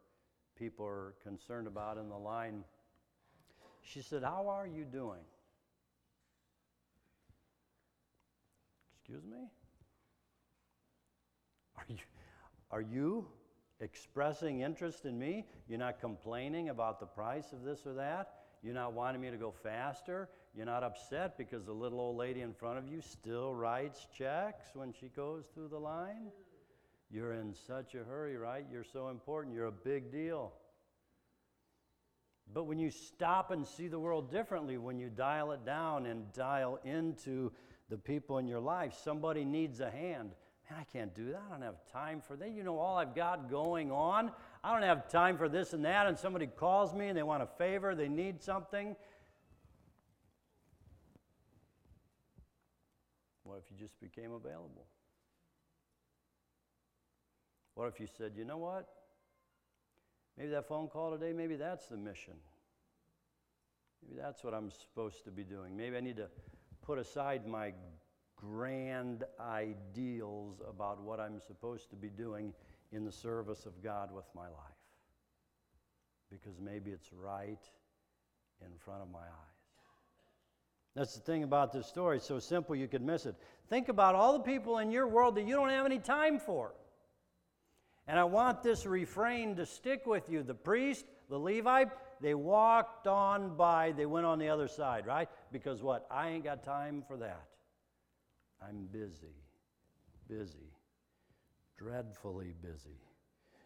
people 0.56 0.84
are 0.84 1.14
concerned 1.22 1.66
about 1.66 1.96
in 1.96 2.08
the 2.08 2.16
line. 2.16 2.62
She 3.82 4.02
said, 4.02 4.22
How 4.22 4.46
are 4.48 4.66
you 4.66 4.84
doing? 4.84 5.20
Excuse 8.98 9.24
me? 9.24 9.48
Are 11.76 11.84
you, 11.88 11.96
are 12.70 12.82
you 12.82 13.26
expressing 13.80 14.60
interest 14.60 15.04
in 15.04 15.18
me? 15.18 15.46
You're 15.68 15.78
not 15.78 16.00
complaining 16.00 16.68
about 16.68 17.00
the 17.00 17.06
price 17.06 17.52
of 17.52 17.64
this 17.64 17.86
or 17.86 17.94
that? 17.94 18.34
You're 18.62 18.74
not 18.74 18.92
wanting 18.92 19.20
me 19.20 19.30
to 19.30 19.36
go 19.36 19.52
faster? 19.62 20.28
You're 20.54 20.66
not 20.66 20.82
upset 20.82 21.38
because 21.38 21.64
the 21.64 21.72
little 21.72 22.00
old 22.00 22.16
lady 22.16 22.42
in 22.42 22.52
front 22.52 22.78
of 22.78 22.86
you 22.86 23.00
still 23.00 23.54
writes 23.54 24.06
checks 24.16 24.66
when 24.74 24.92
she 24.92 25.08
goes 25.08 25.44
through 25.54 25.68
the 25.68 25.78
line? 25.78 26.30
You're 27.10 27.32
in 27.32 27.54
such 27.66 27.94
a 27.94 28.04
hurry, 28.04 28.36
right? 28.36 28.64
You're 28.70 28.84
so 28.84 29.08
important. 29.08 29.54
You're 29.54 29.66
a 29.66 29.72
big 29.72 30.12
deal. 30.12 30.52
But 32.52 32.64
when 32.64 32.78
you 32.78 32.90
stop 32.90 33.50
and 33.50 33.66
see 33.66 33.88
the 33.88 33.98
world 33.98 34.30
differently, 34.30 34.76
when 34.76 34.98
you 34.98 35.08
dial 35.08 35.52
it 35.52 35.64
down 35.64 36.06
and 36.06 36.32
dial 36.32 36.80
into 36.84 37.52
the 37.88 37.96
people 37.96 38.38
in 38.38 38.46
your 38.46 38.60
life, 38.60 38.94
somebody 39.04 39.44
needs 39.44 39.80
a 39.80 39.90
hand. 39.90 40.30
Man, 40.70 40.78
I 40.80 40.84
can't 40.96 41.14
do 41.14 41.32
that. 41.32 41.42
I 41.48 41.52
don't 41.52 41.62
have 41.62 41.84
time 41.92 42.20
for 42.20 42.36
that. 42.36 42.50
You 42.50 42.62
know, 42.62 42.78
all 42.78 42.96
I've 42.96 43.14
got 43.14 43.50
going 43.50 43.90
on, 43.90 44.30
I 44.62 44.72
don't 44.72 44.82
have 44.82 45.08
time 45.08 45.36
for 45.36 45.48
this 45.48 45.72
and 45.72 45.84
that. 45.84 46.06
And 46.06 46.16
somebody 46.16 46.46
calls 46.46 46.94
me 46.94 47.08
and 47.08 47.18
they 47.18 47.22
want 47.22 47.42
a 47.42 47.46
favor, 47.46 47.94
they 47.94 48.08
need 48.08 48.42
something. 48.42 48.94
What 53.42 53.58
if 53.58 53.64
you 53.70 53.76
just 53.84 54.00
became 54.00 54.32
available? 54.32 54.86
What 57.74 57.88
if 57.88 57.98
you 57.98 58.06
said, 58.06 58.32
you 58.36 58.44
know 58.44 58.58
what? 58.58 58.88
Maybe 60.38 60.50
that 60.50 60.68
phone 60.68 60.86
call 60.86 61.10
today, 61.10 61.32
maybe 61.32 61.56
that's 61.56 61.86
the 61.86 61.96
mission. 61.96 62.34
Maybe 64.06 64.20
that's 64.20 64.44
what 64.44 64.54
I'm 64.54 64.70
supposed 64.70 65.24
to 65.24 65.30
be 65.30 65.42
doing. 65.42 65.76
Maybe 65.76 65.96
I 65.96 66.00
need 66.00 66.16
to 66.16 66.28
put 66.82 66.98
aside 66.98 67.46
my 67.46 67.72
grand 68.41 69.24
ideals 69.41 70.61
about 70.68 71.03
what 71.03 71.20
I'm 71.20 71.41
supposed 71.41 71.91
to 71.91 71.97
be 71.97 72.09
doing 72.09 72.53
in 72.93 73.05
the 73.05 73.12
service 73.12 73.66
of 73.66 73.82
God 73.82 74.14
with 74.14 74.26
my 74.34 74.47
life. 74.47 74.53
Because 76.30 76.59
maybe 76.61 76.91
it's 76.91 77.12
right 77.12 77.62
in 78.62 78.72
front 78.78 79.03
of 79.03 79.11
my 79.11 79.18
eyes. 79.18 79.51
That's 80.97 81.14
the 81.14 81.20
thing 81.20 81.45
about 81.45 81.72
this 81.72 81.86
story. 81.86 82.16
It's 82.16 82.26
so 82.26 82.38
simple 82.38 82.74
you 82.74 82.88
could 82.88 83.03
miss 83.03 83.26
it. 83.26 83.36
Think 83.68 83.88
about 83.88 84.14
all 84.14 84.32
the 84.32 84.45
people 84.45 84.78
in 84.78 84.91
your 84.91 85.07
world 85.07 85.36
that 85.36 85.47
you 85.47 85.55
don't 85.55 85.68
have 85.68 85.86
any 85.86 85.99
time 85.99 86.38
for. 86.38 86.72
And 88.09 88.18
I 88.18 88.24
want 88.24 88.62
this 88.62 88.86
refrain 88.86 89.55
to 89.57 89.66
stick 89.66 90.05
with 90.05 90.28
you. 90.28 90.43
The 90.43 90.55
priest, 90.55 91.05
the 91.28 91.38
Levite, 91.38 91.91
they 92.20 92.34
walked 92.34 93.07
on 93.07 93.57
by, 93.57 93.93
they 93.93 94.07
went 94.07 94.26
on 94.26 94.38
the 94.38 94.49
other 94.49 94.66
side, 94.66 95.07
right? 95.07 95.28
Because 95.53 95.80
what? 95.80 96.07
I 96.11 96.30
ain't 96.30 96.45
got 96.45 96.64
time 96.64 97.05
for 97.07 97.16
that. 97.18 97.45
I'm 98.62 98.88
busy, 98.92 99.34
busy, 100.28 100.72
dreadfully 101.76 102.54
busy. 102.62 103.00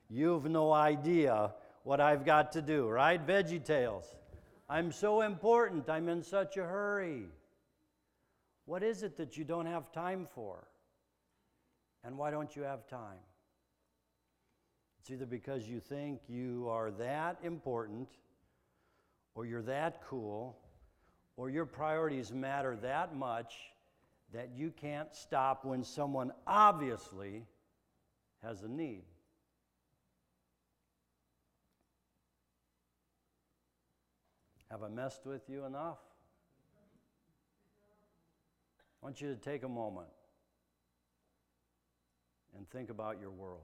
You've 0.08 0.44
no 0.44 0.72
idea 0.72 1.52
what 1.82 2.00
I've 2.00 2.24
got 2.24 2.52
to 2.52 2.62
do, 2.62 2.88
right? 2.88 3.24
Veggie 3.24 3.64
Tales. 3.64 4.14
I'm 4.68 4.92
so 4.92 5.22
important. 5.22 5.88
I'm 5.90 6.08
in 6.08 6.22
such 6.22 6.56
a 6.56 6.64
hurry. 6.64 7.24
What 8.66 8.82
is 8.82 9.02
it 9.02 9.16
that 9.18 9.36
you 9.36 9.44
don't 9.44 9.66
have 9.66 9.92
time 9.92 10.26
for? 10.34 10.68
And 12.02 12.16
why 12.16 12.30
don't 12.30 12.54
you 12.54 12.62
have 12.62 12.86
time? 12.86 13.18
It's 15.00 15.10
either 15.10 15.26
because 15.26 15.68
you 15.68 15.80
think 15.80 16.20
you 16.28 16.66
are 16.70 16.90
that 16.92 17.38
important, 17.42 18.08
or 19.34 19.44
you're 19.44 19.62
that 19.62 20.02
cool, 20.08 20.56
or 21.36 21.50
your 21.50 21.66
priorities 21.66 22.32
matter 22.32 22.76
that 22.76 23.14
much 23.14 23.54
that 24.34 24.50
you 24.56 24.72
can't 24.72 25.14
stop 25.14 25.64
when 25.64 25.84
someone 25.84 26.32
obviously 26.44 27.44
has 28.42 28.62
a 28.62 28.68
need. 28.68 29.04
Have 34.70 34.82
I 34.82 34.88
messed 34.88 35.24
with 35.24 35.42
you 35.48 35.64
enough? 35.64 35.98
I 39.00 39.06
want 39.06 39.20
you 39.20 39.28
to 39.28 39.36
take 39.36 39.62
a 39.62 39.68
moment 39.68 40.08
and 42.56 42.68
think 42.70 42.90
about 42.90 43.20
your 43.20 43.30
world. 43.30 43.60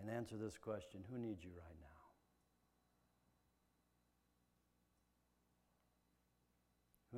And 0.00 0.08
answer 0.08 0.36
this 0.36 0.56
question 0.56 1.00
Who 1.10 1.18
needs 1.18 1.42
you 1.42 1.50
right 1.50 1.76
now? 1.80 1.87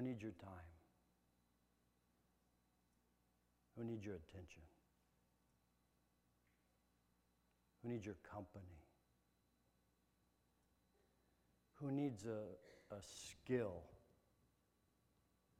Who 0.00 0.06
needs 0.06 0.22
your 0.22 0.32
time? 0.32 0.70
Who 3.76 3.84
needs 3.84 4.02
your 4.02 4.14
attention? 4.14 4.62
Who 7.82 7.90
needs 7.90 8.06
your 8.06 8.14
company? 8.32 8.80
Who 11.74 11.92
needs 11.92 12.24
a, 12.24 12.94
a 12.94 12.98
skill 13.02 13.82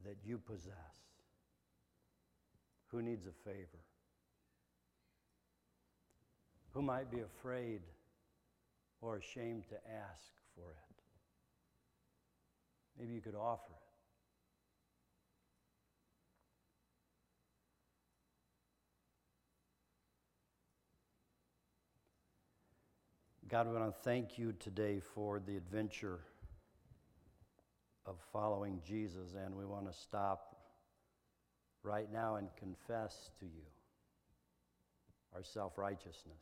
that 0.06 0.16
you 0.24 0.38
possess? 0.38 0.72
Who 2.92 3.02
needs 3.02 3.26
a 3.26 3.32
favor? 3.46 3.84
Who 6.72 6.80
might 6.80 7.10
be 7.10 7.20
afraid 7.20 7.82
or 9.02 9.18
ashamed 9.18 9.64
to 9.68 9.76
ask 9.76 10.32
for 10.54 10.70
it? 10.70 11.02
Maybe 12.98 13.12
you 13.12 13.20
could 13.20 13.34
offer 13.34 13.72
it. 13.72 13.79
God, 23.50 23.66
we 23.66 23.74
want 23.74 23.92
to 23.92 24.00
thank 24.02 24.38
you 24.38 24.54
today 24.60 25.00
for 25.00 25.40
the 25.40 25.56
adventure 25.56 26.20
of 28.06 28.14
following 28.32 28.80
Jesus, 28.86 29.34
and 29.34 29.56
we 29.56 29.64
want 29.64 29.90
to 29.90 29.98
stop 29.98 30.54
right 31.82 32.06
now 32.12 32.36
and 32.36 32.46
confess 32.56 33.32
to 33.40 33.46
you 33.46 33.64
our 35.34 35.42
self 35.42 35.76
righteousness. 35.78 36.38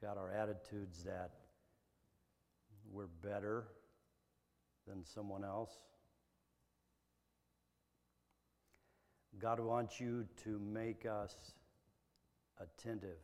God, 0.00 0.18
our 0.18 0.30
attitudes 0.30 1.02
that 1.02 1.32
we're 2.92 3.08
better 3.24 3.64
than 4.86 5.04
someone 5.04 5.42
else. 5.42 5.72
God 9.40 9.58
wants 9.58 9.98
you 9.98 10.26
to 10.44 10.60
make 10.60 11.06
us 11.06 11.34
attentive 12.60 13.18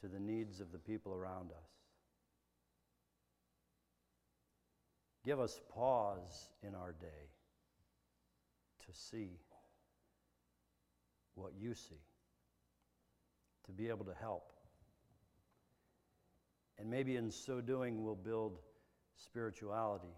to 0.00 0.08
the 0.08 0.20
needs 0.20 0.60
of 0.60 0.72
the 0.72 0.78
people 0.78 1.12
around 1.12 1.50
us. 1.50 1.68
Give 5.24 5.38
us 5.38 5.60
pause 5.74 6.48
in 6.62 6.74
our 6.74 6.92
day 6.92 7.28
to 8.86 8.92
see 8.92 9.38
what 11.34 11.52
you 11.58 11.74
see, 11.74 12.00
to 13.66 13.72
be 13.72 13.88
able 13.88 14.06
to 14.06 14.14
help. 14.14 14.52
And 16.78 16.90
maybe 16.90 17.16
in 17.16 17.30
so 17.30 17.60
doing, 17.60 18.02
we'll 18.02 18.14
build 18.14 18.58
spirituality 19.16 20.14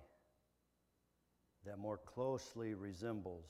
that 1.66 1.78
more 1.78 1.98
closely 1.98 2.74
resembles 2.74 3.46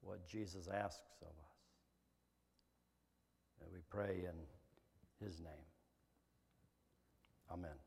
what 0.00 0.26
Jesus 0.28 0.68
asks 0.68 1.20
of 1.22 1.28
us. 1.28 1.54
And 3.60 3.72
we 3.72 3.80
pray 3.88 4.20
in 4.20 4.34
his 5.24 5.40
name. 5.40 5.66
Amen. 7.50 7.83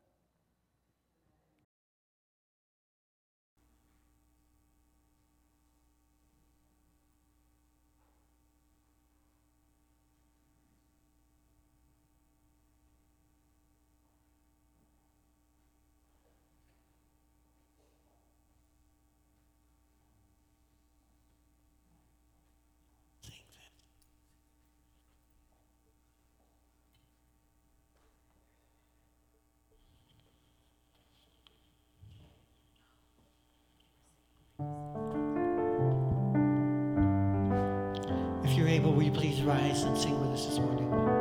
Rise 39.48 39.84
and 39.84 39.96
sing 39.96 40.20
with 40.20 40.34
us 40.34 40.44
this 40.44 40.58
morning? 40.58 41.17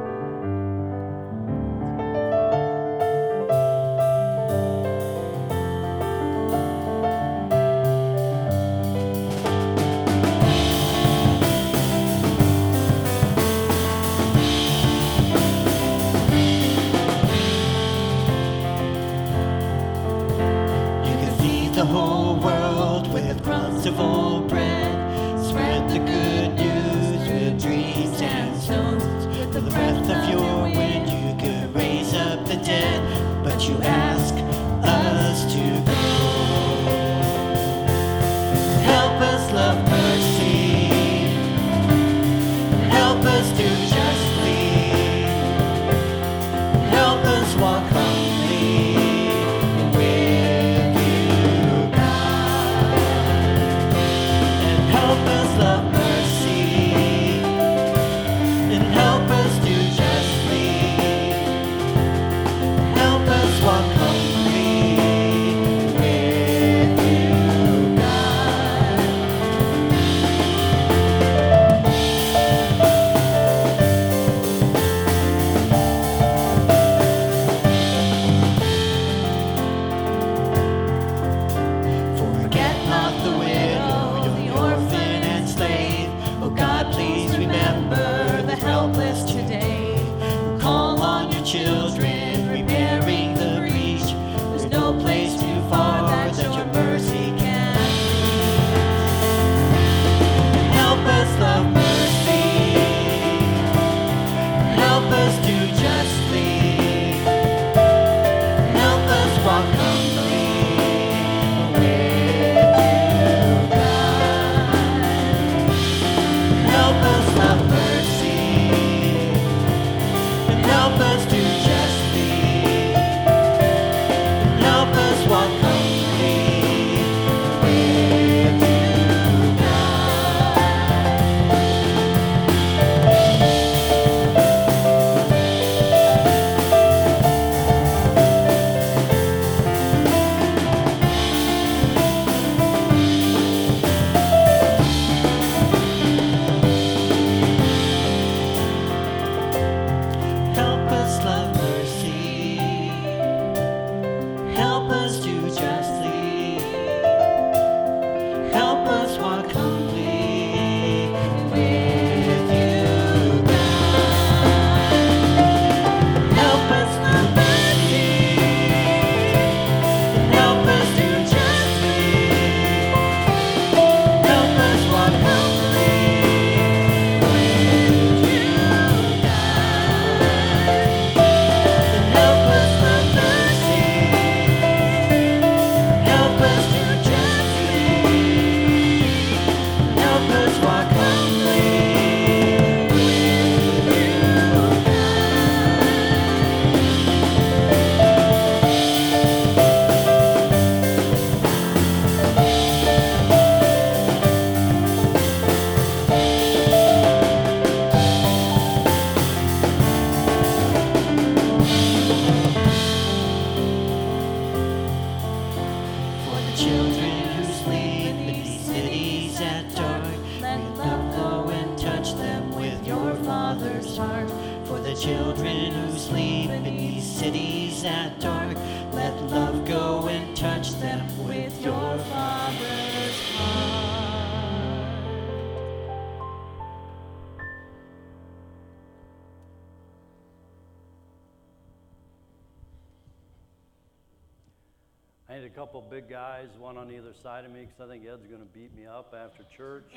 Me, 247.52 247.62
because 247.62 247.80
I 247.80 247.88
think 247.92 248.06
Ed's 248.06 248.26
going 248.28 248.42
to 248.42 248.48
beat 248.48 248.76
me 248.76 248.86
up 248.86 249.16
after 249.18 249.44
church 249.56 249.94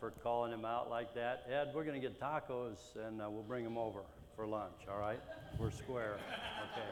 for 0.00 0.10
calling 0.22 0.52
him 0.52 0.64
out 0.64 0.88
like 0.88 1.14
that. 1.14 1.46
Ed, 1.50 1.72
we're 1.74 1.84
going 1.84 2.00
to 2.00 2.06
get 2.06 2.20
tacos 2.20 2.78
and 3.06 3.20
uh, 3.20 3.28
we'll 3.28 3.42
bring 3.42 3.64
them 3.64 3.76
over 3.76 4.00
for 4.34 4.46
lunch, 4.46 4.82
all 4.90 4.98
right? 4.98 5.20
We're 5.58 5.70
square. 5.70 6.14
Okay. 6.72 6.88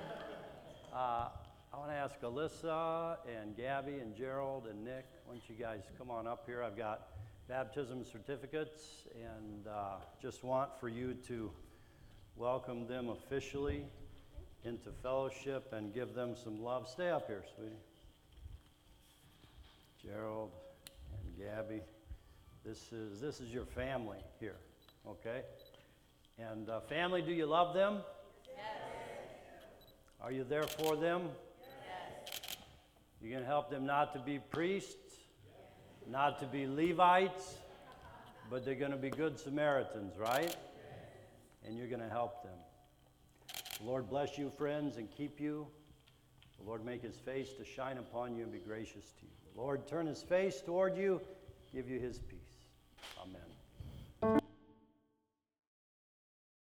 Uh, 0.93 1.29
I 1.73 1.79
want 1.79 1.91
to 1.91 1.95
ask 1.95 2.21
Alyssa 2.21 3.17
and 3.27 3.57
Gabby 3.57 3.99
and 3.99 4.15
Gerald 4.15 4.67
and 4.67 4.85
Nick, 4.85 5.07
why 5.25 5.35
don't 5.35 5.43
you 5.49 5.55
guys 5.55 5.81
come 5.97 6.11
on 6.11 6.27
up 6.27 6.45
here? 6.47 6.63
I've 6.63 6.77
got 6.77 7.09
baptism 7.49 8.05
certificates 8.05 9.07
and 9.15 9.67
uh, 9.67 9.97
just 10.21 10.45
want 10.45 10.71
for 10.79 10.89
you 10.89 11.15
to 11.29 11.51
welcome 12.37 12.87
them 12.87 13.09
officially 13.09 13.85
into 14.65 14.91
fellowship 15.03 15.73
and 15.73 15.95
give 15.95 16.15
them 16.15 16.35
some 16.37 16.63
love. 16.63 16.89
Stay 16.89 17.11
up 17.11 17.27
here, 17.27 17.45
sweetie. 17.57 17.73
Gerald 20.05 20.51
and 21.13 21.39
Gabby, 21.39 21.81
this 22.65 22.93
is 22.93 23.21
this 23.21 23.41
is 23.41 23.51
your 23.51 23.65
family 23.65 24.19
here, 24.41 24.57
okay? 25.07 25.43
And 26.39 26.69
uh, 26.69 26.81
family, 26.81 27.23
do 27.23 27.33
you 27.33 27.47
love 27.47 27.73
them? 27.73 28.01
Yes. 28.49 28.67
Are 30.21 30.33
you 30.33 30.43
there 30.43 30.65
for 30.65 30.97
them? 30.97 31.29
Yes. 31.61 32.57
You 33.21 33.33
gonna 33.33 33.47
help 33.47 33.71
them 33.71 33.87
not 33.87 34.13
to 34.15 34.19
be 34.19 34.41
priests, 34.41 35.15
not 36.11 36.41
to 36.41 36.47
be 36.47 36.67
Levites, 36.67 37.55
but 38.51 38.65
they're 38.65 38.75
gonna 38.75 38.97
be 38.97 39.11
good 39.11 39.39
Samaritans, 39.39 40.19
right? 40.19 40.57
And 41.65 41.79
you're 41.79 41.89
gonna 41.89 42.09
help 42.09 42.43
them. 42.43 42.59
The 43.79 43.87
Lord 43.87 44.11
bless 44.11 44.37
you, 44.37 44.51
friends, 44.59 44.97
and 44.97 45.09
keep 45.11 45.41
you. 45.41 45.69
The 46.59 46.69
Lord 46.69 46.85
make 46.85 47.03
his 47.03 47.17
face 47.17 47.51
to 47.59 47.65
shine 47.65 47.99
upon 47.99 48.35
you 48.35 48.43
and 48.43 48.53
be 48.53 48.59
gracious 48.59 49.13
to 49.21 49.27
you. 49.27 49.42
Lord 49.57 49.87
turn 49.87 50.07
his 50.07 50.23
face 50.23 50.61
toward 50.61 50.97
you, 50.97 51.21
give 51.75 51.89
you 51.89 52.01
his 52.01 52.19
peace. 52.19 52.39
Amen. 53.21 53.42